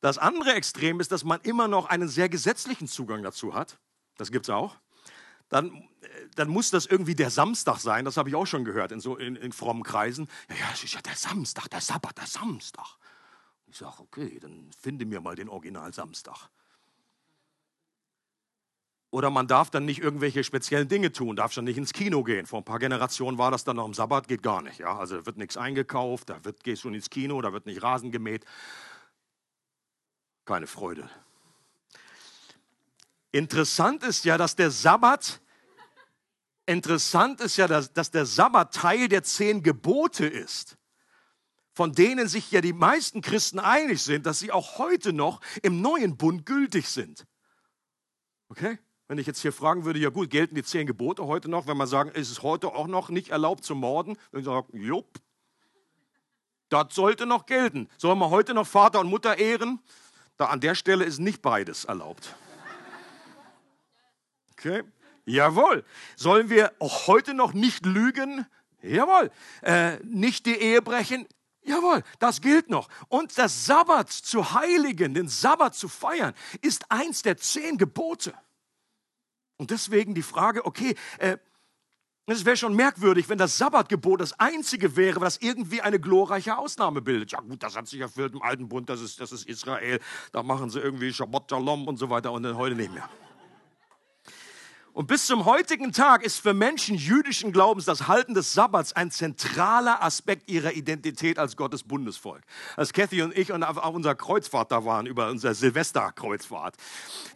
[0.00, 3.78] Das andere Extrem ist, dass man immer noch einen sehr gesetzlichen Zugang dazu hat.
[4.16, 4.76] Das gibt es auch
[5.52, 8.06] dann, äh, dann muss das irgendwie der Samstag sein.
[8.06, 10.26] Das habe ich auch schon gehört in, so, in, in frommen Kreisen.
[10.48, 12.96] Ja, ja, es ist ja der Samstag, der Sabbat, der Samstag.
[13.66, 16.48] Ich sage, okay, dann finde mir mal den Original Samstag.
[19.10, 22.46] Oder man darf dann nicht irgendwelche speziellen Dinge tun, darf schon nicht ins Kino gehen.
[22.46, 24.78] Vor ein paar Generationen war das dann noch am Sabbat, geht gar nicht.
[24.78, 24.96] Ja?
[24.96, 28.10] Also da wird nichts eingekauft, da wird, gehst du ins Kino, da wird nicht Rasen
[28.10, 28.46] gemäht.
[30.46, 31.10] Keine Freude.
[33.32, 35.41] Interessant ist ja, dass der Sabbat
[36.66, 40.76] Interessant ist ja, dass, dass der Sabbat Teil der zehn Gebote ist,
[41.72, 45.80] von denen sich ja die meisten Christen einig sind, dass sie auch heute noch im
[45.80, 47.26] neuen Bund gültig sind.
[48.48, 48.78] Okay?
[49.08, 51.66] Wenn ich jetzt hier fragen würde, ja gut, gelten die zehn Gebote heute noch?
[51.66, 54.16] Wenn man sagen, ist es heute auch noch nicht erlaubt zu morden?
[54.30, 55.18] Dann sage, jupp,
[56.68, 57.88] das sollte noch gelten.
[57.98, 59.80] Sollen wir heute noch Vater und Mutter ehren?
[60.36, 62.34] Da an der Stelle ist nicht beides erlaubt.
[64.52, 64.82] Okay?
[65.24, 65.84] Jawohl.
[66.16, 68.46] Sollen wir auch heute noch nicht lügen?
[68.82, 69.30] Jawohl.
[69.62, 71.26] Äh, nicht die Ehe brechen.
[71.64, 72.88] Jawohl, das gilt noch.
[73.08, 78.34] Und das Sabbat zu heiligen, den Sabbat zu feiern, ist eins der zehn Gebote.
[79.58, 81.36] Und deswegen die Frage, okay, äh,
[82.26, 87.00] es wäre schon merkwürdig, wenn das Sabbatgebot das einzige wäre, was irgendwie eine glorreiche Ausnahme
[87.00, 87.32] bildet.
[87.32, 90.00] Ja gut, das hat sich erfüllt im Alten Bund, das ist, das ist Israel,
[90.32, 93.08] da machen sie irgendwie Shabbat Shalom und so weiter und dann heute nicht mehr.
[94.92, 99.10] Und bis zum heutigen Tag ist für Menschen jüdischen Glaubens das Halten des Sabbats ein
[99.10, 102.42] zentraler Aspekt ihrer Identität als Gottes Bundesvolk.
[102.76, 106.76] Als Kathy und ich und auf unserer Kreuzfahrt da waren, über unser Silvesterkreuzfahrt,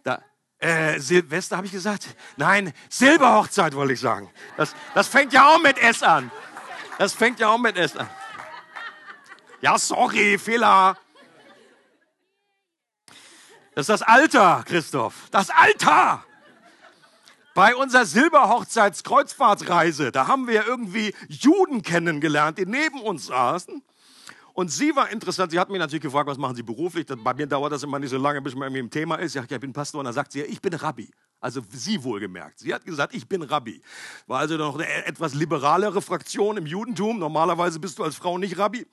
[0.04, 0.22] da,
[0.58, 2.14] äh, Silvester habe ich gesagt?
[2.36, 4.30] Nein, Silberhochzeit wollte ich sagen.
[4.58, 6.30] Das, das fängt ja auch mit S an.
[6.98, 8.08] Das fängt ja auch mit S an.
[9.62, 10.98] Ja, sorry, Fehler.
[13.74, 15.28] Das ist das Alter, Christoph.
[15.30, 16.25] Das Alter!
[17.56, 23.82] Bei unserer Silberhochzeitskreuzfahrtreise, da haben wir irgendwie Juden kennengelernt, die neben uns saßen.
[24.52, 25.52] Und sie war interessant.
[25.52, 27.06] Sie hat mich natürlich gefragt, was machen Sie beruflich?
[27.06, 29.36] Bei mir dauert das immer nicht so lange, bis man irgendwie im Thema ist.
[29.36, 31.10] Ich, ich bin Pastor und dann sagt sie, ich bin Rabbi.
[31.40, 32.58] Also sie wohlgemerkt.
[32.60, 33.82] Sie hat gesagt, ich bin Rabbi.
[34.26, 37.18] War also noch eine etwas liberalere Fraktion im Judentum.
[37.18, 38.86] Normalerweise bist du als Frau nicht Rabbi.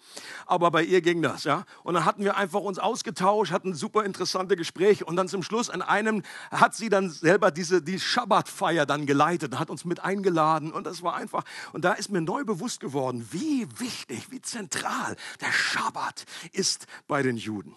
[0.45, 1.63] Aber bei ihr ging das, ja.
[1.83, 5.05] Und dann hatten wir einfach uns ausgetauscht, hatten super interessante Gespräche.
[5.05, 9.57] Und dann zum Schluss an einem hat sie dann selber diese, die Schabbatfeier dann geleitet,
[9.57, 10.73] hat uns mit eingeladen.
[10.73, 15.15] Und das war einfach, und da ist mir neu bewusst geworden, wie wichtig, wie zentral
[15.39, 17.75] der Schabbat ist bei den Juden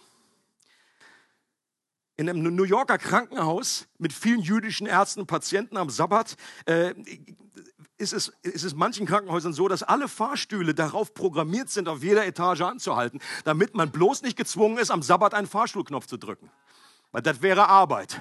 [2.16, 6.94] in einem New Yorker Krankenhaus mit vielen jüdischen Ärzten und Patienten am Sabbat äh,
[7.98, 12.26] ist, es, ist es manchen Krankenhäusern so, dass alle Fahrstühle darauf programmiert sind, auf jeder
[12.26, 16.50] Etage anzuhalten, damit man bloß nicht gezwungen ist, am Sabbat einen Fahrstuhlknopf zu drücken.
[17.12, 18.20] Weil das wäre Arbeit.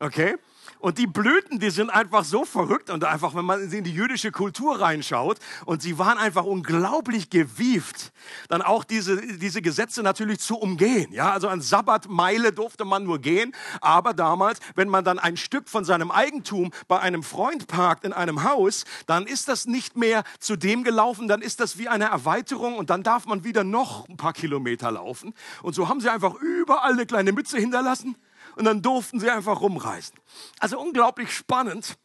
[0.00, 0.36] Okay?
[0.78, 4.30] Und die Blüten, die sind einfach so verrückt und einfach, wenn man in die jüdische
[4.30, 8.12] Kultur reinschaut, und sie waren einfach unglaublich gewieft,
[8.48, 11.12] dann auch diese, diese Gesetze natürlich zu umgehen.
[11.12, 15.68] Ja, also an Sabbatmeile durfte man nur gehen, aber damals, wenn man dann ein Stück
[15.68, 20.24] von seinem Eigentum bei einem Freund parkt in einem Haus, dann ist das nicht mehr
[20.38, 24.08] zu dem gelaufen, dann ist das wie eine Erweiterung und dann darf man wieder noch
[24.08, 25.34] ein paar Kilometer laufen.
[25.62, 28.16] Und so haben sie einfach überall eine kleine Mütze hinterlassen
[28.58, 30.18] und dann durften sie einfach rumreisen.
[30.58, 31.96] Also unglaublich spannend,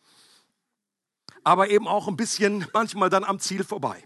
[1.44, 4.04] aber eben auch ein bisschen manchmal dann am Ziel vorbei.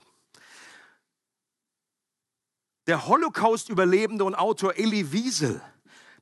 [2.88, 5.62] Der Holocaust-Überlebende und Autor Elie Wiesel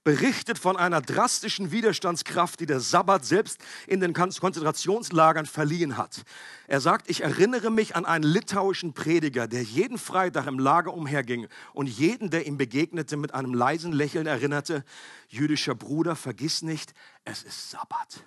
[0.05, 6.23] berichtet von einer drastischen Widerstandskraft, die der Sabbat selbst in den Konzentrationslagern verliehen hat.
[6.67, 11.47] Er sagt, ich erinnere mich an einen litauischen Prediger, der jeden Freitag im Lager umherging
[11.73, 14.85] und jeden, der ihm begegnete, mit einem leisen Lächeln erinnerte,
[15.27, 18.23] jüdischer Bruder, vergiss nicht, es ist Sabbat.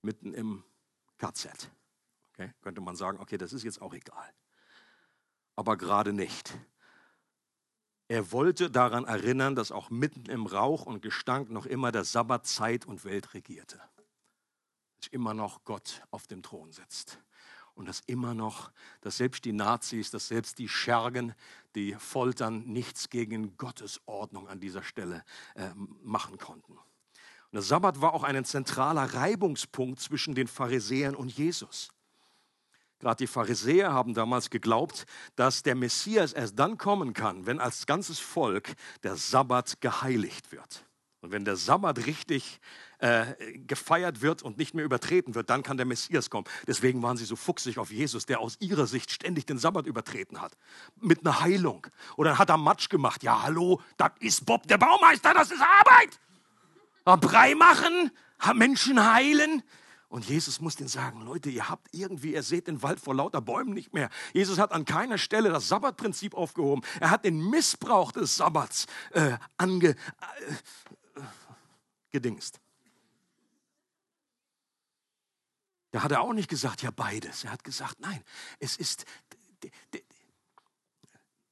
[0.00, 0.64] Mitten im
[1.18, 1.70] KZ.
[2.32, 2.50] Okay?
[2.62, 4.32] Könnte man sagen, okay, das ist jetzt auch egal.
[5.54, 6.54] Aber gerade nicht.
[8.08, 12.46] Er wollte daran erinnern, dass auch mitten im Rauch und Gestank noch immer der Sabbat
[12.46, 13.80] Zeit und Welt regierte.
[15.00, 17.18] Dass immer noch Gott auf dem Thron sitzt.
[17.74, 21.34] Und dass immer noch, dass selbst die Nazis, dass selbst die Schergen,
[21.74, 25.70] die foltern, nichts gegen Gottes Ordnung an dieser Stelle äh,
[26.02, 26.74] machen konnten.
[26.74, 31.88] Und der Sabbat war auch ein zentraler Reibungspunkt zwischen den Pharisäern und Jesus.
[33.04, 35.04] Gerade die Pharisäer haben damals geglaubt,
[35.36, 40.86] dass der Messias erst dann kommen kann, wenn als ganzes Volk der Sabbat geheiligt wird.
[41.20, 42.60] Und wenn der Sabbat richtig
[43.00, 46.46] äh, gefeiert wird und nicht mehr übertreten wird, dann kann der Messias kommen.
[46.66, 50.40] Deswegen waren sie so fuchsig auf Jesus, der aus ihrer Sicht ständig den Sabbat übertreten
[50.40, 50.56] hat.
[50.98, 51.86] Mit einer Heilung.
[52.16, 53.22] Oder hat er Matsch gemacht.
[53.22, 57.20] Ja, hallo, das ist Bob der Baumeister, das ist Arbeit.
[57.20, 58.10] Brei machen,
[58.54, 59.62] Menschen heilen.
[60.14, 63.40] Und Jesus muss denen sagen, Leute, ihr habt irgendwie, ihr seht den Wald vor lauter
[63.40, 64.10] Bäumen nicht mehr.
[64.32, 66.84] Jesus hat an keiner Stelle das Sabbatprinzip aufgehoben.
[67.00, 69.96] Er hat den Missbrauch des Sabbats äh, ange, äh,
[72.12, 72.60] gedingst.
[75.90, 77.42] Da hat er auch nicht gesagt, ja beides.
[77.42, 78.22] Er hat gesagt, nein,
[78.60, 79.06] es ist,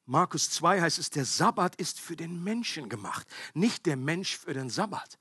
[0.04, 4.54] Markus 2 heißt es, der Sabbat ist für den Menschen gemacht, nicht der Mensch für
[4.54, 5.18] den Sabbat.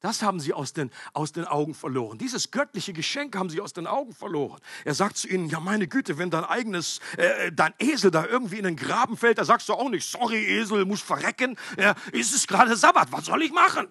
[0.00, 2.16] Das haben sie aus den, aus den Augen verloren.
[2.16, 4.58] Dieses göttliche Geschenk haben sie aus den Augen verloren.
[4.84, 8.56] Er sagt zu ihnen, ja meine Güte, wenn dein eigenes, äh, dein Esel da irgendwie
[8.56, 12.34] in den Graben fällt, da sagst du auch nicht, sorry Esel, muss verrecken, ja, ist
[12.34, 13.88] es gerade Sabbat, was soll ich machen?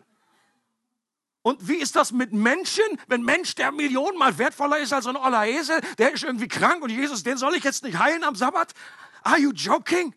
[1.43, 5.45] Und wie ist das mit Menschen, wenn Mensch, der millionenmal wertvoller ist als ein oller
[5.45, 8.73] Esel, der ist irgendwie krank und Jesus, den soll ich jetzt nicht heilen am Sabbat?
[9.23, 10.13] Are you joking?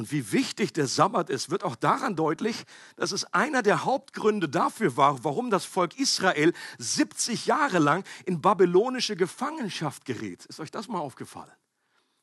[0.00, 2.64] Und wie wichtig der Sabbat ist, wird auch daran deutlich,
[2.96, 8.40] dass es einer der Hauptgründe dafür war, warum das Volk Israel 70 Jahre lang in
[8.40, 10.46] babylonische Gefangenschaft geriet.
[10.46, 11.52] Ist euch das mal aufgefallen?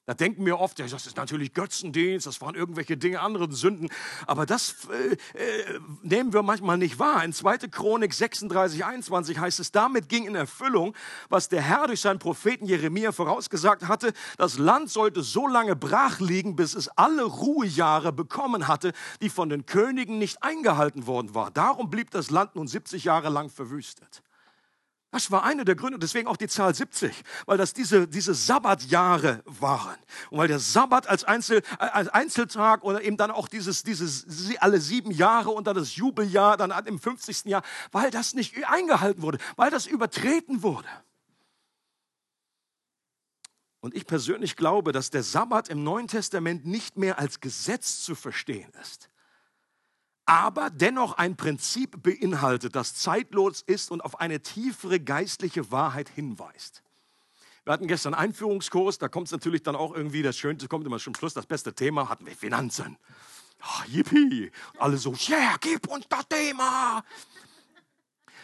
[0.07, 3.89] Da denken wir oft, ja, das ist natürlich Götzendienst, das waren irgendwelche Dinge, andere Sünden.
[4.25, 7.25] Aber das äh, äh, nehmen wir manchmal nicht wahr.
[7.25, 7.57] In 2.
[7.67, 10.95] Chronik 36, 21 heißt es, damit ging in Erfüllung,
[11.27, 16.21] was der Herr durch seinen Propheten Jeremia vorausgesagt hatte, das Land sollte so lange brach
[16.21, 21.53] liegen, bis es alle Ruhejahre bekommen hatte, die von den Königen nicht eingehalten worden waren.
[21.53, 24.23] Darum blieb das Land nun 70 Jahre lang verwüstet.
[25.11, 29.41] Das war einer der Gründe, deswegen auch die Zahl 70, weil das diese, diese Sabbatjahre
[29.45, 29.95] waren.
[30.29, 34.25] Und weil der Sabbat als, Einzel, als Einzeltag oder eben dann auch dieses, dieses
[34.59, 37.45] alle sieben Jahre und dann das Jubeljahr, dann im 50.
[37.45, 40.89] Jahr, weil das nicht eingehalten wurde, weil das übertreten wurde.
[43.79, 48.13] Und ich persönlich glaube, dass der Sabbat im Neuen Testament nicht mehr als Gesetz zu
[48.13, 49.09] verstehen ist
[50.27, 56.83] aber dennoch ein Prinzip beinhaltet, das zeitlos ist und auf eine tiefere geistliche Wahrheit hinweist.
[57.63, 60.85] Wir hatten gestern einen Einführungskurs, da kommt es natürlich dann auch irgendwie, das Schönste kommt
[60.85, 62.97] immer zum Schluss, das beste Thema hatten wir Finanzen.
[63.63, 64.51] Oh, yippie.
[64.77, 67.03] Alle so, yeah, gib uns das Thema.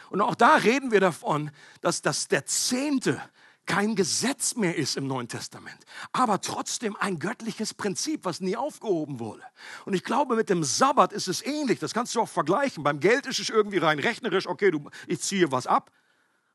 [0.10, 3.22] Und auch da reden wir davon, dass das der Zehnte
[3.66, 9.20] kein Gesetz mehr ist im Neuen Testament, aber trotzdem ein göttliches Prinzip, was nie aufgehoben
[9.20, 9.44] wurde.
[9.86, 11.80] Und ich glaube, mit dem Sabbat ist es ähnlich.
[11.80, 12.84] Das kannst du auch vergleichen.
[12.84, 15.92] Beim Geld ist es irgendwie rein rechnerisch, okay, du, ich ziehe was ab.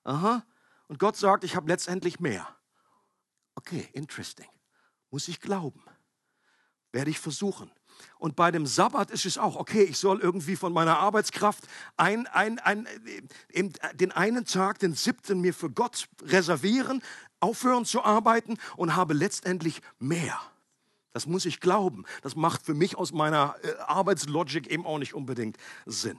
[0.04, 0.44] Aha.
[0.88, 2.46] Und Gott sagt, ich habe letztendlich mehr.
[3.54, 4.48] Okay, interesting.
[5.10, 5.82] Muss ich glauben.
[6.92, 7.70] Werde ich versuchen.
[8.18, 11.64] Und bei dem Sabbat ist es auch, okay, ich soll irgendwie von meiner Arbeitskraft
[11.96, 12.86] ein, ein, ein,
[13.94, 17.02] den einen Tag, den siebten, mir für Gott reservieren,
[17.40, 20.40] aufhören zu arbeiten und habe letztendlich mehr.
[21.12, 22.04] Das muss ich glauben.
[22.22, 25.56] Das macht für mich aus meiner äh, Arbeitslogik eben auch nicht unbedingt
[25.86, 26.18] Sinn.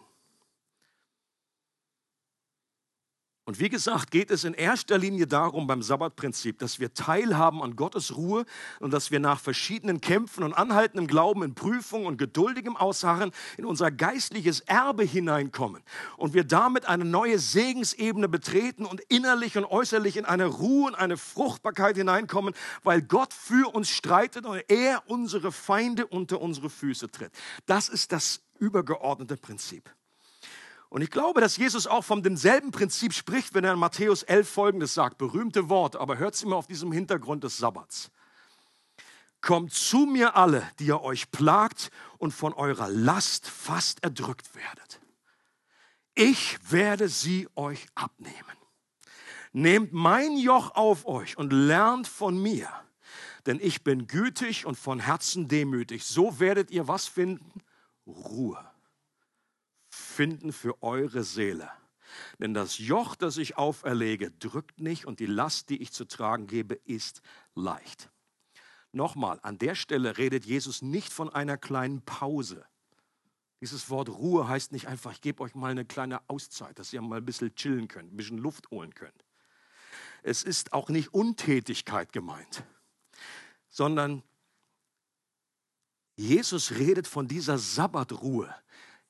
[3.49, 7.75] Und wie gesagt, geht es in erster Linie darum beim Sabbatprinzip, dass wir teilhaben an
[7.75, 8.45] Gottes Ruhe
[8.79, 13.65] und dass wir nach verschiedenen Kämpfen und anhaltendem Glauben in Prüfung und geduldigem Ausharren in
[13.65, 15.81] unser geistliches Erbe hineinkommen
[16.17, 20.93] und wir damit eine neue Segensebene betreten und innerlich und äußerlich in eine Ruhe und
[20.93, 27.09] eine Fruchtbarkeit hineinkommen, weil Gott für uns streitet und er unsere Feinde unter unsere Füße
[27.09, 27.31] tritt.
[27.65, 29.89] Das ist das übergeordnete Prinzip.
[30.89, 34.49] Und ich glaube, dass Jesus auch von demselben Prinzip spricht, wenn er in Matthäus 11
[34.49, 35.19] folgendes sagt.
[35.19, 38.09] Berühmte Wort, aber hört es immer auf diesem Hintergrund des Sabbats.
[39.39, 44.99] Kommt zu mir alle, die ihr euch plagt und von eurer Last fast erdrückt werdet.
[46.15, 48.35] Ich werde sie euch abnehmen.
[49.53, 52.67] Nehmt mein Joch auf euch und lernt von mir,
[53.45, 56.03] denn ich bin gütig und von Herzen demütig.
[56.05, 57.61] So werdet ihr was finden?
[58.05, 58.68] Ruhe
[60.19, 61.71] finden für eure Seele.
[62.39, 66.45] Denn das Joch, das ich auferlege, drückt nicht und die Last, die ich zu tragen
[66.45, 67.21] gebe, ist
[67.55, 68.09] leicht.
[68.91, 72.65] Nochmal, an der Stelle redet Jesus nicht von einer kleinen Pause.
[73.61, 77.01] Dieses Wort Ruhe heißt nicht einfach, ich gebe euch mal eine kleine Auszeit, dass ihr
[77.01, 79.23] mal ein bisschen chillen könnt, ein bisschen Luft holen könnt.
[80.21, 82.65] Es ist auch nicht Untätigkeit gemeint,
[83.69, 84.21] sondern
[86.17, 88.53] Jesus redet von dieser Sabbatruhe,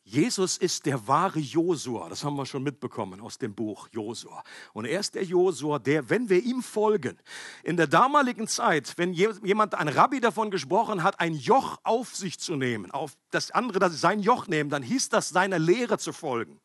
[0.09, 4.43] Jesus ist der wahre Josua, das haben wir schon mitbekommen aus dem Buch Josua.
[4.73, 7.15] Und er ist der Josua, der, wenn wir ihm folgen,
[7.63, 12.39] in der damaligen Zeit, wenn jemand, ein Rabbi davon gesprochen hat, ein Joch auf sich
[12.39, 16.11] zu nehmen, auf das andere, dass sein Joch nehmen, dann hieß das, seiner Lehre zu
[16.11, 16.59] folgen.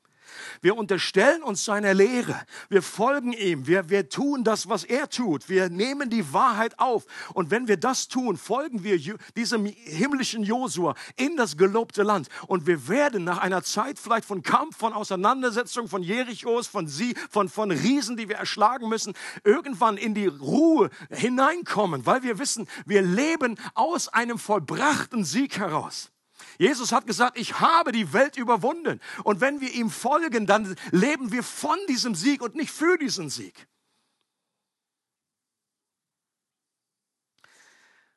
[0.60, 2.40] Wir unterstellen uns seiner Lehre.
[2.68, 3.66] Wir folgen ihm.
[3.66, 5.48] Wir, wir tun das, was er tut.
[5.48, 7.04] Wir nehmen die Wahrheit auf.
[7.34, 8.98] Und wenn wir das tun, folgen wir
[9.36, 12.28] diesem himmlischen Josua in das gelobte Land.
[12.46, 17.14] Und wir werden nach einer Zeit vielleicht von Kampf, von Auseinandersetzung, von Jerichos, von sie,
[17.30, 22.68] von, von Riesen, die wir erschlagen müssen, irgendwann in die Ruhe hineinkommen, weil wir wissen,
[22.86, 26.13] wir leben aus einem vollbrachten Sieg heraus.
[26.58, 29.00] Jesus hat gesagt, ich habe die Welt überwunden.
[29.22, 33.30] Und wenn wir ihm folgen, dann leben wir von diesem Sieg und nicht für diesen
[33.30, 33.66] Sieg.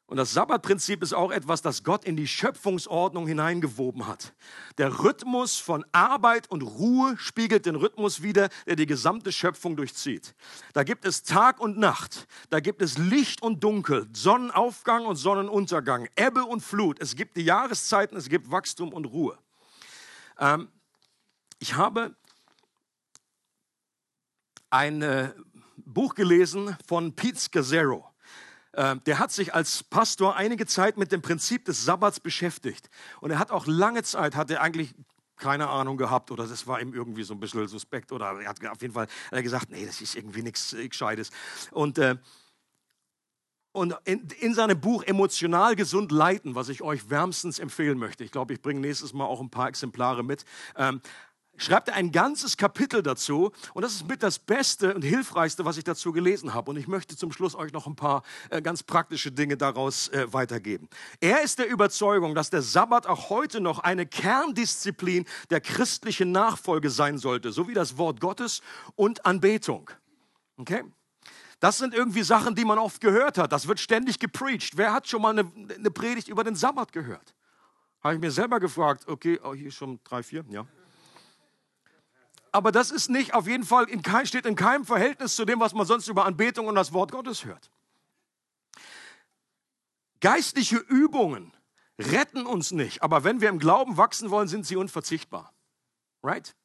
[0.08, 4.34] Und das Sabbatprinzip ist auch etwas, das Gott in die Schöpfungsordnung hineingewoben hat.
[4.78, 10.34] Der Rhythmus von Arbeit und Ruhe spiegelt den Rhythmus wider, der die gesamte Schöpfung durchzieht.
[10.72, 16.08] Da gibt es Tag und Nacht, da gibt es Licht und Dunkel, Sonnenaufgang und Sonnenuntergang,
[16.16, 17.02] Ebbe und Flut.
[17.02, 19.38] Es gibt die Jahreszeiten, es gibt Wachstum und Ruhe.
[20.40, 20.70] Ähm,
[21.60, 22.16] ich habe
[24.70, 25.34] ein äh,
[25.76, 28.06] Buch gelesen von Pete Scazzaro.
[28.78, 32.90] Äh, der hat sich als Pastor einige Zeit mit dem Prinzip des Sabbats beschäftigt.
[33.22, 34.94] Und er hat auch lange Zeit, hat er eigentlich
[35.36, 38.64] keine Ahnung gehabt oder das war ihm irgendwie so ein bisschen suspekt oder er hat
[38.66, 41.32] auf jeden Fall gesagt, nee, das ist irgendwie nichts Gescheites.
[41.72, 42.18] Und, äh,
[43.72, 48.32] und in, in, seinem Buch Emotional gesund leiten, was ich euch wärmstens empfehlen möchte, ich
[48.32, 51.02] glaube, ich bringe nächstes Mal auch ein paar Exemplare mit, ähm,
[51.58, 55.78] schreibt er ein ganzes Kapitel dazu und das ist mit das Beste und Hilfreichste, was
[55.78, 56.72] ich dazu gelesen habe.
[56.72, 60.32] Und ich möchte zum Schluss euch noch ein paar äh, ganz praktische Dinge daraus äh,
[60.32, 60.88] weitergeben.
[61.20, 66.90] Er ist der Überzeugung, dass der Sabbat auch heute noch eine Kerndisziplin der christlichen Nachfolge
[66.90, 68.62] sein sollte, so wie das Wort Gottes
[68.96, 69.90] und Anbetung.
[70.58, 70.84] Okay?
[71.60, 73.52] Das sind irgendwie Sachen, die man oft gehört hat.
[73.52, 74.74] Das wird ständig gepreacht.
[74.76, 77.34] Wer hat schon mal eine, eine Predigt über den Sabbat gehört?
[78.04, 79.08] Habe ich mir selber gefragt.
[79.08, 80.68] Okay, oh, hier schon drei, vier, ja
[82.52, 85.60] aber das ist nicht auf jeden Fall, in kein, steht in keinem Verhältnis zu dem,
[85.60, 87.70] was man sonst über Anbetung und das Wort Gottes hört.
[90.20, 91.54] Geistliche Übungen
[92.00, 95.54] retten uns nicht, aber wenn wir im Glauben wachsen wollen, sind sie unverzichtbar.
[96.24, 96.56] Right?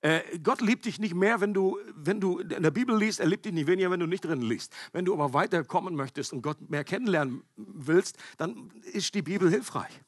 [0.00, 3.26] Äh, Gott liebt dich nicht mehr, wenn du, wenn du in der Bibel liest, er
[3.26, 4.72] liebt dich nicht weniger, wenn du nicht drin liest.
[4.92, 10.00] Wenn du aber weiterkommen möchtest und Gott mehr kennenlernen willst, dann ist die Bibel hilfreich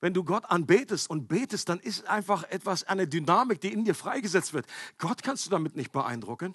[0.00, 3.94] wenn du Gott anbetest und betest, dann ist einfach etwas, eine Dynamik, die in dir
[3.94, 4.66] freigesetzt wird.
[4.98, 6.54] Gott kannst du damit nicht beeindrucken.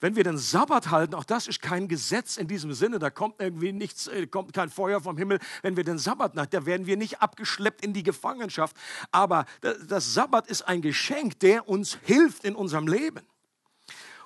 [0.00, 3.40] Wenn wir den Sabbat halten, auch das ist kein Gesetz in diesem Sinne, da kommt
[3.40, 5.38] irgendwie nichts, äh, kommt kein Feuer vom Himmel.
[5.62, 8.76] Wenn wir den Sabbat nach, da werden wir nicht abgeschleppt in die Gefangenschaft.
[9.10, 13.22] Aber das Sabbat ist ein Geschenk, der uns hilft in unserem Leben.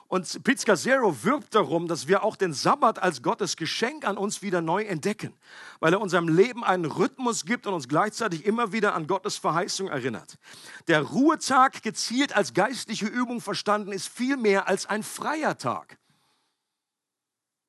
[0.08, 4.40] Und Pizza Zero wirbt darum, dass wir auch den Sabbat als Gottes Geschenk an uns
[4.40, 5.34] wieder neu entdecken,
[5.80, 9.88] weil er unserem Leben einen Rhythmus gibt und uns gleichzeitig immer wieder an Gottes Verheißung
[9.88, 10.38] erinnert.
[10.86, 15.98] Der Ruhetag gezielt als geistliche Übung verstanden ist viel mehr als ein freier Tag.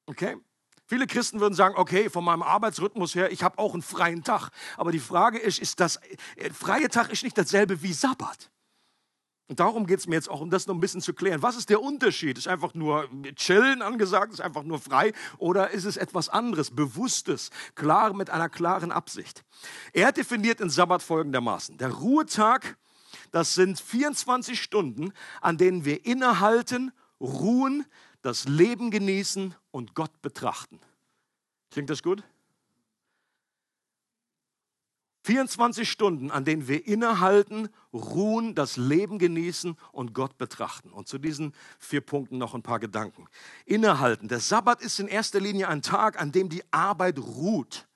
[0.05, 0.37] Okay?
[0.85, 4.51] Viele Christen würden sagen, okay, von meinem Arbeitsrhythmus her, ich habe auch einen freien Tag.
[4.77, 5.97] Aber die Frage ist, ist das,
[6.35, 8.49] äh, freie Tag ist nicht dasselbe wie Sabbat.
[9.49, 11.41] Und darum geht es mir jetzt auch, um das noch ein bisschen zu klären.
[11.41, 12.37] Was ist der Unterschied?
[12.37, 17.49] Ist einfach nur chillen angesagt, ist einfach nur frei oder ist es etwas anderes, bewusstes,
[17.73, 19.45] klar mit einer klaren Absicht?
[19.93, 21.77] Er definiert den Sabbat folgendermaßen.
[21.77, 22.77] Der Ruhetag,
[23.31, 26.91] das sind 24 Stunden, an denen wir innehalten,
[27.21, 27.85] ruhen,
[28.21, 30.81] das Leben genießen und Gott betrachten.
[31.71, 32.21] Klingt das gut?
[35.27, 40.89] 24 Stunden, an denen wir innehalten, ruhen, das Leben genießen und Gott betrachten.
[40.89, 43.27] Und zu diesen vier Punkten noch ein paar Gedanken.
[43.65, 44.29] Innehalten.
[44.29, 47.89] Der Sabbat ist in erster Linie ein Tag, an dem die Arbeit ruht.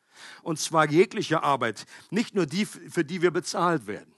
[0.43, 4.13] Und zwar jegliche Arbeit, nicht nur die, für die wir bezahlt werden.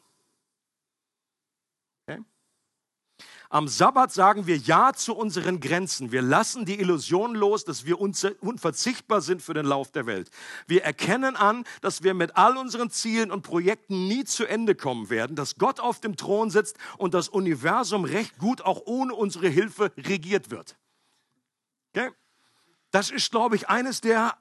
[3.53, 6.11] Am Sabbat sagen wir Ja zu unseren Grenzen.
[6.11, 10.31] Wir lassen die Illusion los, dass wir unverzichtbar sind für den Lauf der Welt.
[10.65, 15.11] Wir erkennen an, dass wir mit all unseren Zielen und Projekten nie zu Ende kommen
[15.11, 19.49] werden, dass Gott auf dem Thron sitzt und das Universum recht gut auch ohne unsere
[19.49, 20.75] Hilfe regiert wird.
[21.93, 22.09] Okay?
[22.89, 24.35] Das ist, glaube ich, eines der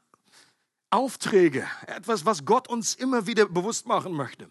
[0.88, 4.50] Aufträge, etwas, was Gott uns immer wieder bewusst machen möchte.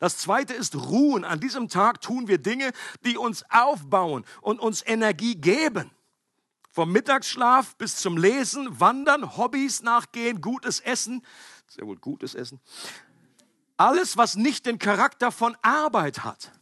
[0.00, 1.24] Das zweite ist Ruhen.
[1.24, 2.72] An diesem Tag tun wir Dinge,
[3.04, 5.90] die uns aufbauen und uns Energie geben.
[6.70, 11.24] Vom Mittagsschlaf bis zum Lesen, Wandern, Hobbys nachgehen, gutes Essen.
[11.68, 12.60] Sehr wohl gutes Essen.
[13.76, 16.52] Alles, was nicht den Charakter von Arbeit hat.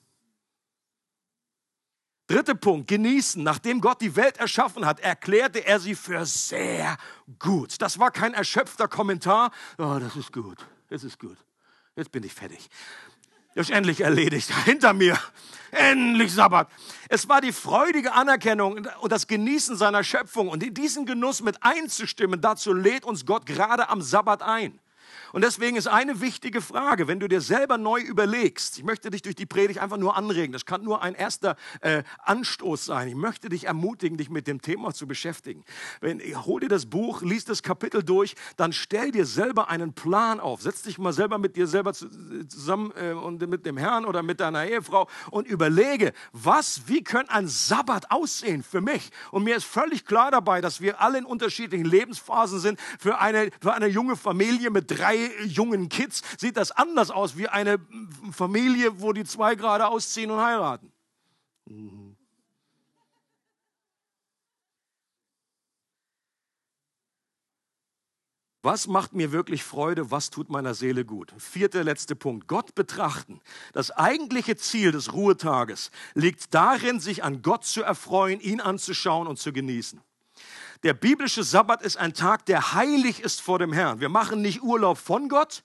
[2.26, 3.42] Dritter Punkt, genießen.
[3.42, 6.96] Nachdem Gott die Welt erschaffen hat, erklärte er sie für sehr
[7.38, 7.82] gut.
[7.82, 9.50] Das war kein erschöpfter Kommentar.
[9.76, 11.36] Oh, das ist gut, das ist gut.
[11.97, 12.70] Jetzt bin ich fertig.
[13.55, 14.51] Ist endlich erledigt.
[14.64, 15.18] Hinter mir.
[15.70, 16.68] Endlich Sabbat.
[17.09, 20.49] Es war die freudige Anerkennung und das Genießen seiner Schöpfung.
[20.49, 24.78] Und diesen Genuss mit einzustimmen, dazu lädt uns Gott gerade am Sabbat ein.
[25.32, 29.22] Und deswegen ist eine wichtige Frage, wenn du dir selber neu überlegst, ich möchte dich
[29.22, 33.08] durch die Predigt einfach nur anregen, das kann nur ein erster äh, Anstoß sein.
[33.08, 35.64] Ich möchte dich ermutigen, dich mit dem Thema zu beschäftigen.
[36.00, 40.40] Wenn, hol dir das Buch, lies das Kapitel durch, dann stell dir selber einen Plan
[40.40, 40.62] auf.
[40.62, 44.40] Setz dich mal selber mit dir selber zusammen äh, und mit dem Herrn oder mit
[44.40, 49.10] deiner Ehefrau und überlege, was, wie könnte ein Sabbat aussehen für mich?
[49.30, 52.80] Und mir ist völlig klar dabei, dass wir alle in unterschiedlichen Lebensphasen sind.
[52.98, 55.01] Für eine, für eine junge Familie mit drei
[55.44, 57.78] jungen Kids sieht das anders aus wie eine
[58.32, 60.92] Familie, wo die zwei gerade ausziehen und heiraten.
[68.64, 70.12] Was macht mir wirklich Freude?
[70.12, 71.34] Was tut meiner Seele gut?
[71.36, 72.46] Vierter, letzter Punkt.
[72.46, 73.40] Gott betrachten.
[73.72, 79.40] Das eigentliche Ziel des Ruhetages liegt darin, sich an Gott zu erfreuen, ihn anzuschauen und
[79.40, 80.00] zu genießen.
[80.83, 84.01] Der biblische Sabbat ist ein Tag, der heilig ist vor dem Herrn.
[84.01, 85.62] Wir machen nicht Urlaub von Gott,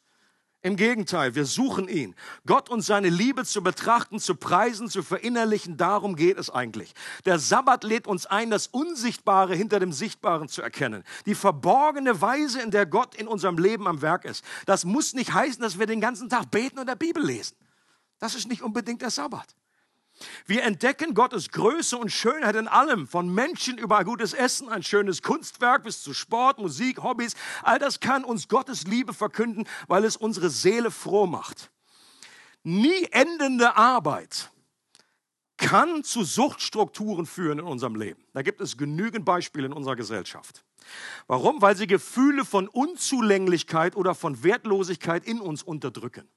[0.63, 2.15] im Gegenteil, wir suchen ihn.
[2.45, 6.93] Gott und seine Liebe zu betrachten, zu preisen, zu verinnerlichen, darum geht es eigentlich.
[7.25, 11.03] Der Sabbat lädt uns ein, das Unsichtbare hinter dem Sichtbaren zu erkennen.
[11.25, 14.43] Die verborgene Weise, in der Gott in unserem Leben am Werk ist.
[14.65, 17.55] Das muss nicht heißen, dass wir den ganzen Tag beten und der Bibel lesen.
[18.19, 19.55] Das ist nicht unbedingt der Sabbat.
[20.45, 25.21] Wir entdecken Gottes Größe und Schönheit in allem, von Menschen über gutes Essen, ein schönes
[25.21, 27.35] Kunstwerk bis zu Sport, Musik, Hobbys.
[27.63, 31.71] All das kann uns Gottes Liebe verkünden, weil es unsere Seele froh macht.
[32.63, 34.49] Nie endende Arbeit
[35.57, 38.23] kann zu Suchtstrukturen führen in unserem Leben.
[38.33, 40.63] Da gibt es genügend Beispiele in unserer Gesellschaft.
[41.25, 41.61] Warum?
[41.61, 46.29] Weil sie Gefühle von Unzulänglichkeit oder von Wertlosigkeit in uns unterdrücken.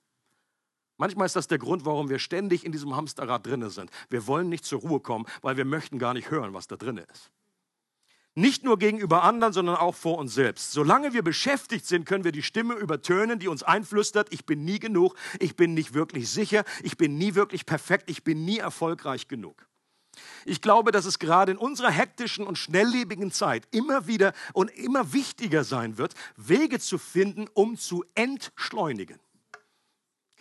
[1.00, 3.90] Manchmal ist das der Grund, warum wir ständig in diesem Hamsterrad drinne sind.
[4.10, 7.06] Wir wollen nicht zur Ruhe kommen, weil wir möchten gar nicht hören, was da drinne
[7.10, 7.30] ist.
[8.34, 10.72] Nicht nur gegenüber anderen, sondern auch vor uns selbst.
[10.72, 14.78] Solange wir beschäftigt sind, können wir die Stimme übertönen, die uns einflüstert, ich bin nie
[14.78, 19.26] genug, ich bin nicht wirklich sicher, ich bin nie wirklich perfekt, ich bin nie erfolgreich
[19.26, 19.66] genug.
[20.44, 25.14] Ich glaube, dass es gerade in unserer hektischen und schnelllebigen Zeit immer wieder und immer
[25.14, 29.18] wichtiger sein wird, Wege zu finden, um zu entschleunigen.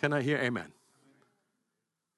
[0.00, 0.72] Can I hear Amen?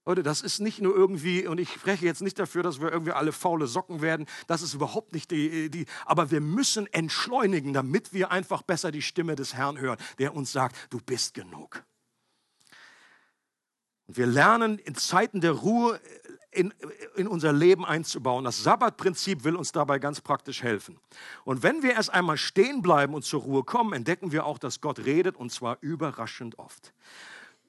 [0.05, 3.13] Leute, das ist nicht nur irgendwie, und ich spreche jetzt nicht dafür, dass wir irgendwie
[3.13, 8.13] alle faule Socken werden, das ist überhaupt nicht die, die, aber wir müssen entschleunigen, damit
[8.13, 11.85] wir einfach besser die Stimme des Herrn hören, der uns sagt, du bist genug.
[14.09, 16.01] Und wir lernen in Zeiten der Ruhe
[16.51, 16.75] in,
[17.15, 18.45] in unser Leben einzubauen.
[18.45, 20.99] Das Sabbatprinzip will uns dabei ganz praktisch helfen.
[21.45, 24.81] Und wenn wir erst einmal stehen bleiben und zur Ruhe kommen, entdecken wir auch, dass
[24.81, 26.93] Gott redet und zwar überraschend oft.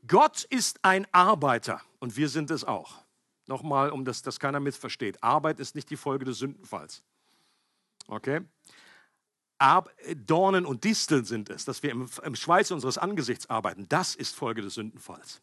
[0.08, 3.04] Gott ist ein Arbeiter und wir sind es auch.
[3.48, 5.22] Nochmal, um das, dass keiner missversteht.
[5.22, 7.04] Arbeit ist nicht die Folge des Sündenfalls.
[8.08, 8.42] Okay?
[9.58, 9.90] Ab,
[10.26, 13.88] Dornen und Disteln sind es, dass wir im, im Schweiß unseres Angesichts arbeiten.
[13.90, 15.42] Das ist Folge des Sündenfalls.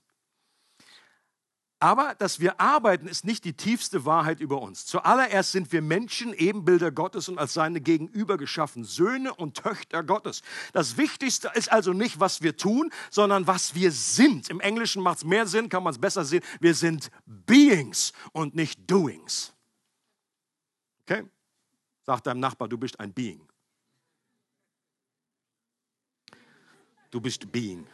[1.82, 4.84] Aber dass wir arbeiten, ist nicht die tiefste Wahrheit über uns.
[4.84, 10.42] Zuallererst sind wir Menschen, Ebenbilder Gottes und als seine Gegenüber geschaffen, Söhne und Töchter Gottes.
[10.74, 14.50] Das Wichtigste ist also nicht, was wir tun, sondern was wir sind.
[14.50, 16.42] Im Englischen macht es mehr Sinn, kann man es besser sehen.
[16.60, 19.54] Wir sind Beings und nicht Doings.
[21.04, 21.24] Okay?
[22.04, 23.40] Sag deinem Nachbar, du bist ein Being.
[27.10, 27.86] Du bist Being.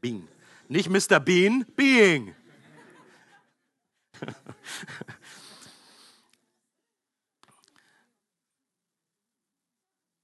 [0.00, 0.28] Being.
[0.68, 1.18] Nicht Mr.
[1.18, 2.36] Bean, Being.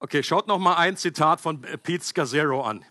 [0.01, 2.85] Okay, schaut noch mal ein Zitat von Pete Scazzaro an.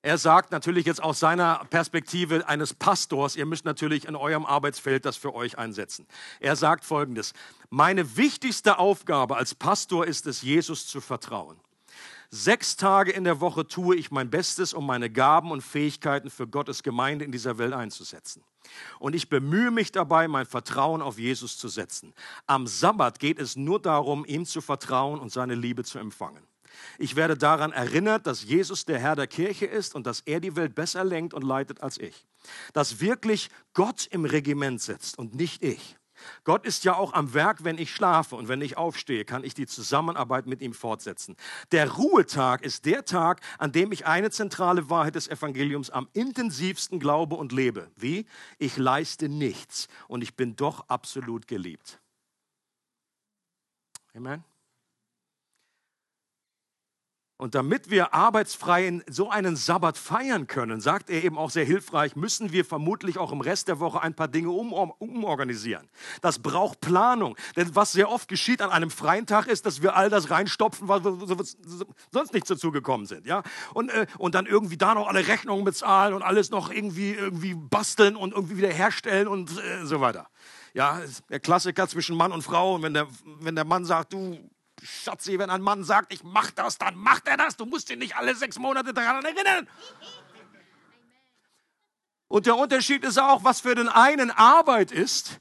[0.00, 5.04] Er sagt natürlich jetzt aus seiner Perspektive eines Pastors, ihr müsst natürlich in eurem Arbeitsfeld
[5.04, 6.06] das für euch einsetzen.
[6.38, 7.32] Er sagt folgendes,
[7.68, 11.58] meine wichtigste Aufgabe als Pastor ist es, Jesus zu vertrauen.
[12.30, 16.46] Sechs Tage in der Woche tue ich mein Bestes, um meine Gaben und Fähigkeiten für
[16.46, 18.44] Gottes Gemeinde in dieser Welt einzusetzen.
[18.98, 22.14] Und ich bemühe mich dabei, mein Vertrauen auf Jesus zu setzen.
[22.46, 26.46] Am Sabbat geht es nur darum, ihm zu vertrauen und seine Liebe zu empfangen.
[26.98, 30.56] Ich werde daran erinnert, dass Jesus der Herr der Kirche ist und dass er die
[30.56, 32.26] Welt besser lenkt und leitet als ich.
[32.72, 35.96] Dass wirklich Gott im Regiment sitzt und nicht ich.
[36.44, 39.54] Gott ist ja auch am Werk, wenn ich schlafe und wenn ich aufstehe, kann ich
[39.54, 41.36] die Zusammenarbeit mit ihm fortsetzen.
[41.72, 47.00] Der Ruhetag ist der Tag, an dem ich eine zentrale Wahrheit des Evangeliums am intensivsten
[47.00, 47.90] glaube und lebe.
[47.96, 48.26] Wie?
[48.58, 52.00] Ich leiste nichts und ich bin doch absolut geliebt.
[54.14, 54.44] Amen.
[57.38, 62.16] Und damit wir arbeitsfrei so einen Sabbat feiern können, sagt er eben auch sehr hilfreich,
[62.16, 65.86] müssen wir vermutlich auch im Rest der Woche ein paar Dinge um, umorganisieren.
[66.22, 67.36] Das braucht Planung.
[67.54, 70.88] Denn was sehr oft geschieht an einem freien Tag ist, dass wir all das reinstopfen,
[70.88, 71.02] was
[72.10, 73.26] sonst nicht dazu gekommen sind.
[73.26, 73.42] Ja?
[73.74, 77.52] Und, äh, und dann irgendwie da noch alle Rechnungen bezahlen und alles noch irgendwie, irgendwie
[77.52, 80.28] basteln und irgendwie wieder herstellen und äh, so weiter.
[80.72, 82.76] Ja, der Klassiker zwischen Mann und Frau.
[82.76, 83.06] Und wenn der,
[83.40, 84.38] wenn der Mann sagt, du,
[84.86, 87.56] Schatzi, wenn ein Mann sagt, ich mach das, dann macht er das.
[87.56, 89.68] Du musst ihn nicht alle sechs Monate daran erinnern.
[92.28, 95.40] Und der Unterschied ist auch, was für den einen Arbeit ist,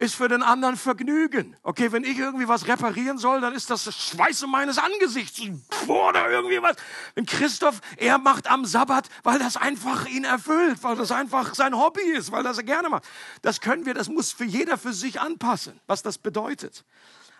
[0.00, 1.56] ist für den anderen Vergnügen.
[1.62, 5.40] Okay, wenn ich irgendwie was reparieren soll, dann ist das das Schweißen meines Angesichts
[5.88, 6.76] oder irgendwie was.
[7.14, 11.76] Wenn Christoph, er macht am Sabbat, weil das einfach ihn erfüllt, weil das einfach sein
[11.76, 13.04] Hobby ist, weil das er gerne macht.
[13.42, 16.84] Das können wir, das muss für jeder für sich anpassen, was das bedeutet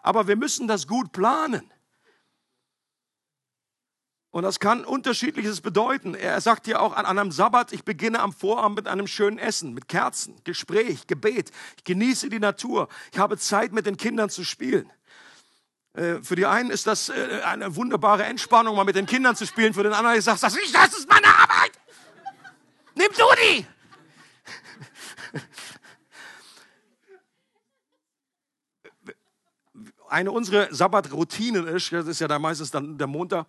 [0.09, 1.71] aber wir müssen das gut planen.
[4.31, 6.15] Und das kann unterschiedliches bedeuten.
[6.15, 9.75] Er sagt ja auch an einem Sabbat, ich beginne am Vorabend mit einem schönen Essen,
[9.75, 11.51] mit Kerzen, Gespräch, Gebet.
[11.77, 12.89] Ich genieße die Natur.
[13.13, 14.91] Ich habe Zeit, mit den Kindern zu spielen.
[15.93, 19.47] Äh, für die einen ist das äh, eine wunderbare Entspannung, mal mit den Kindern zu
[19.47, 19.75] spielen.
[19.75, 21.73] Für den anderen sage, das nicht, das ist meine Arbeit.
[22.95, 23.67] Nimm du die.
[30.09, 33.47] Eine unserer Sabbatroutinen ist, das ist ja da meistens dann der Montag,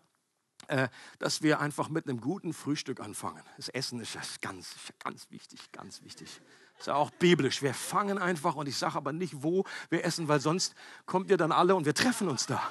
[0.67, 3.41] äh, dass wir einfach mit einem guten Frühstück anfangen.
[3.57, 6.41] Das Essen ist ganz, ganz wichtig, ganz wichtig.
[6.77, 7.61] Ist ja auch biblisch.
[7.61, 11.37] Wir fangen einfach und ich sage aber nicht, wo wir essen, weil sonst kommt ihr
[11.37, 12.61] dann alle und wir treffen uns da.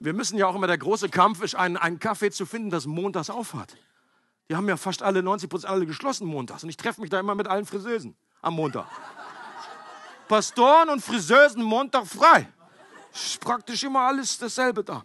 [0.00, 2.86] Wir müssen ja auch immer, der große Kampf ist, einen, einen Kaffee zu finden, das
[2.86, 3.76] montags aufhat.
[4.48, 6.62] Die haben ja fast alle, 90 Prozent alle geschlossen montags.
[6.62, 8.86] Und ich treffe mich da immer mit allen Friseusen am Montag.
[10.28, 12.46] Pastoren und Friseusen Montag frei.
[13.12, 15.02] Ist praktisch immer alles dasselbe da.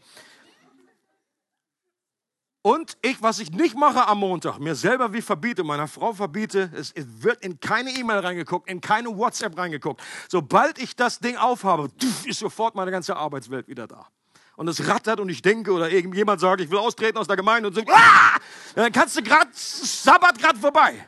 [2.65, 6.71] Und ich, was ich nicht mache am Montag, mir selber wie verbiete, meiner Frau verbiete,
[6.73, 10.01] es, wird in keine E-Mail reingeguckt, in keine WhatsApp reingeguckt.
[10.29, 11.89] Sobald ich das Ding aufhabe,
[12.25, 14.07] ist sofort meine ganze Arbeitswelt wieder da.
[14.55, 17.67] Und es rattert und ich denke oder irgendjemand sagt, ich will austreten aus der Gemeinde
[17.67, 18.37] und so, ah!
[18.75, 21.05] dann kannst du gerade, Sabbat gerade vorbei.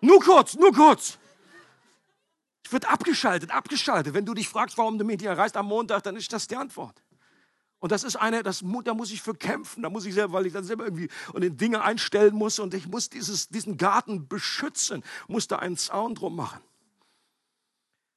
[0.00, 1.18] Nur kurz, nur kurz.
[2.64, 4.14] Es wird abgeschaltet, abgeschaltet.
[4.14, 6.56] Wenn du dich fragst, warum du mich nicht erreichst am Montag, dann ist das die
[6.56, 7.02] Antwort.
[7.78, 10.46] Und das ist eine, das, da muss ich für kämpfen, da muss ich selber, weil
[10.46, 14.26] ich dann selber irgendwie und den Dinge einstellen muss und ich muss dieses, diesen Garten
[14.26, 16.62] beschützen, muss da einen Zaun drum machen.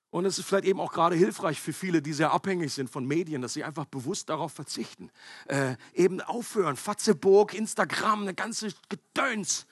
[0.09, 3.05] Und es ist vielleicht eben auch gerade hilfreich für viele, die sehr abhängig sind von
[3.05, 5.11] Medien, dass sie einfach bewusst darauf verzichten.
[5.47, 9.67] Äh, eben aufhören, Fatzeburg, Instagram, eine ganze Gedöns.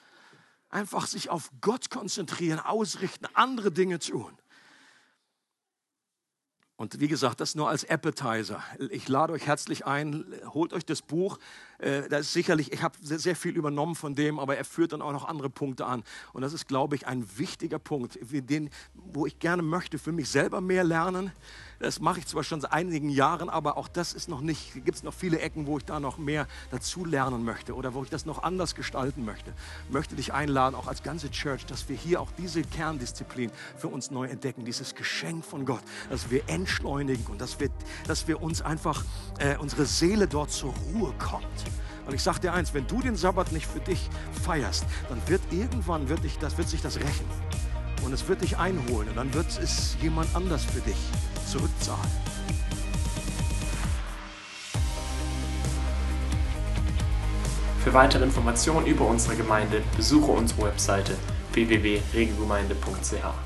[0.69, 4.37] Einfach sich auf Gott konzentrieren, ausrichten, andere Dinge tun.
[6.77, 8.61] Und wie gesagt, das nur als Appetizer.
[8.89, 11.39] Ich lade euch herzlich ein, holt euch das Buch.
[11.79, 15.01] Äh, da ist sicherlich, ich habe sehr viel übernommen von dem, aber er führt dann
[15.01, 16.03] auch noch andere Punkte an.
[16.33, 20.29] Und das ist, glaube ich, ein wichtiger Punkt, den, wo ich gerne möchte für mich
[20.29, 21.31] selber mehr lernen.
[21.79, 24.95] Das mache ich zwar schon seit einigen Jahren, aber auch das ist noch nicht, gibt
[24.95, 28.09] es noch viele Ecken, wo ich da noch mehr dazu lernen möchte oder wo ich
[28.09, 29.53] das noch anders gestalten möchte.
[29.89, 34.09] Möchte dich einladen, auch als ganze Church, dass wir hier auch diese Kerndisziplin für uns
[34.09, 37.69] neu entdecken, dieses Geschenk von Gott, dass wir entschleunigen und dass wir,
[38.07, 39.03] dass wir uns einfach,
[39.39, 41.45] äh, unsere Seele dort zur Ruhe kommt.
[42.05, 44.09] Und ich sage dir eins, wenn du den Sabbat nicht für dich
[44.43, 47.25] feierst, dann wird irgendwann wird dich, das wird sich das rächen.
[48.03, 50.97] Und es wird dich einholen und dann wird es jemand anders für dich
[51.47, 52.11] zurückzahlen.
[57.83, 61.15] Für weitere Informationen über unsere Gemeinde besuche unsere Webseite
[61.53, 63.44] www.regelgemeinde.ch.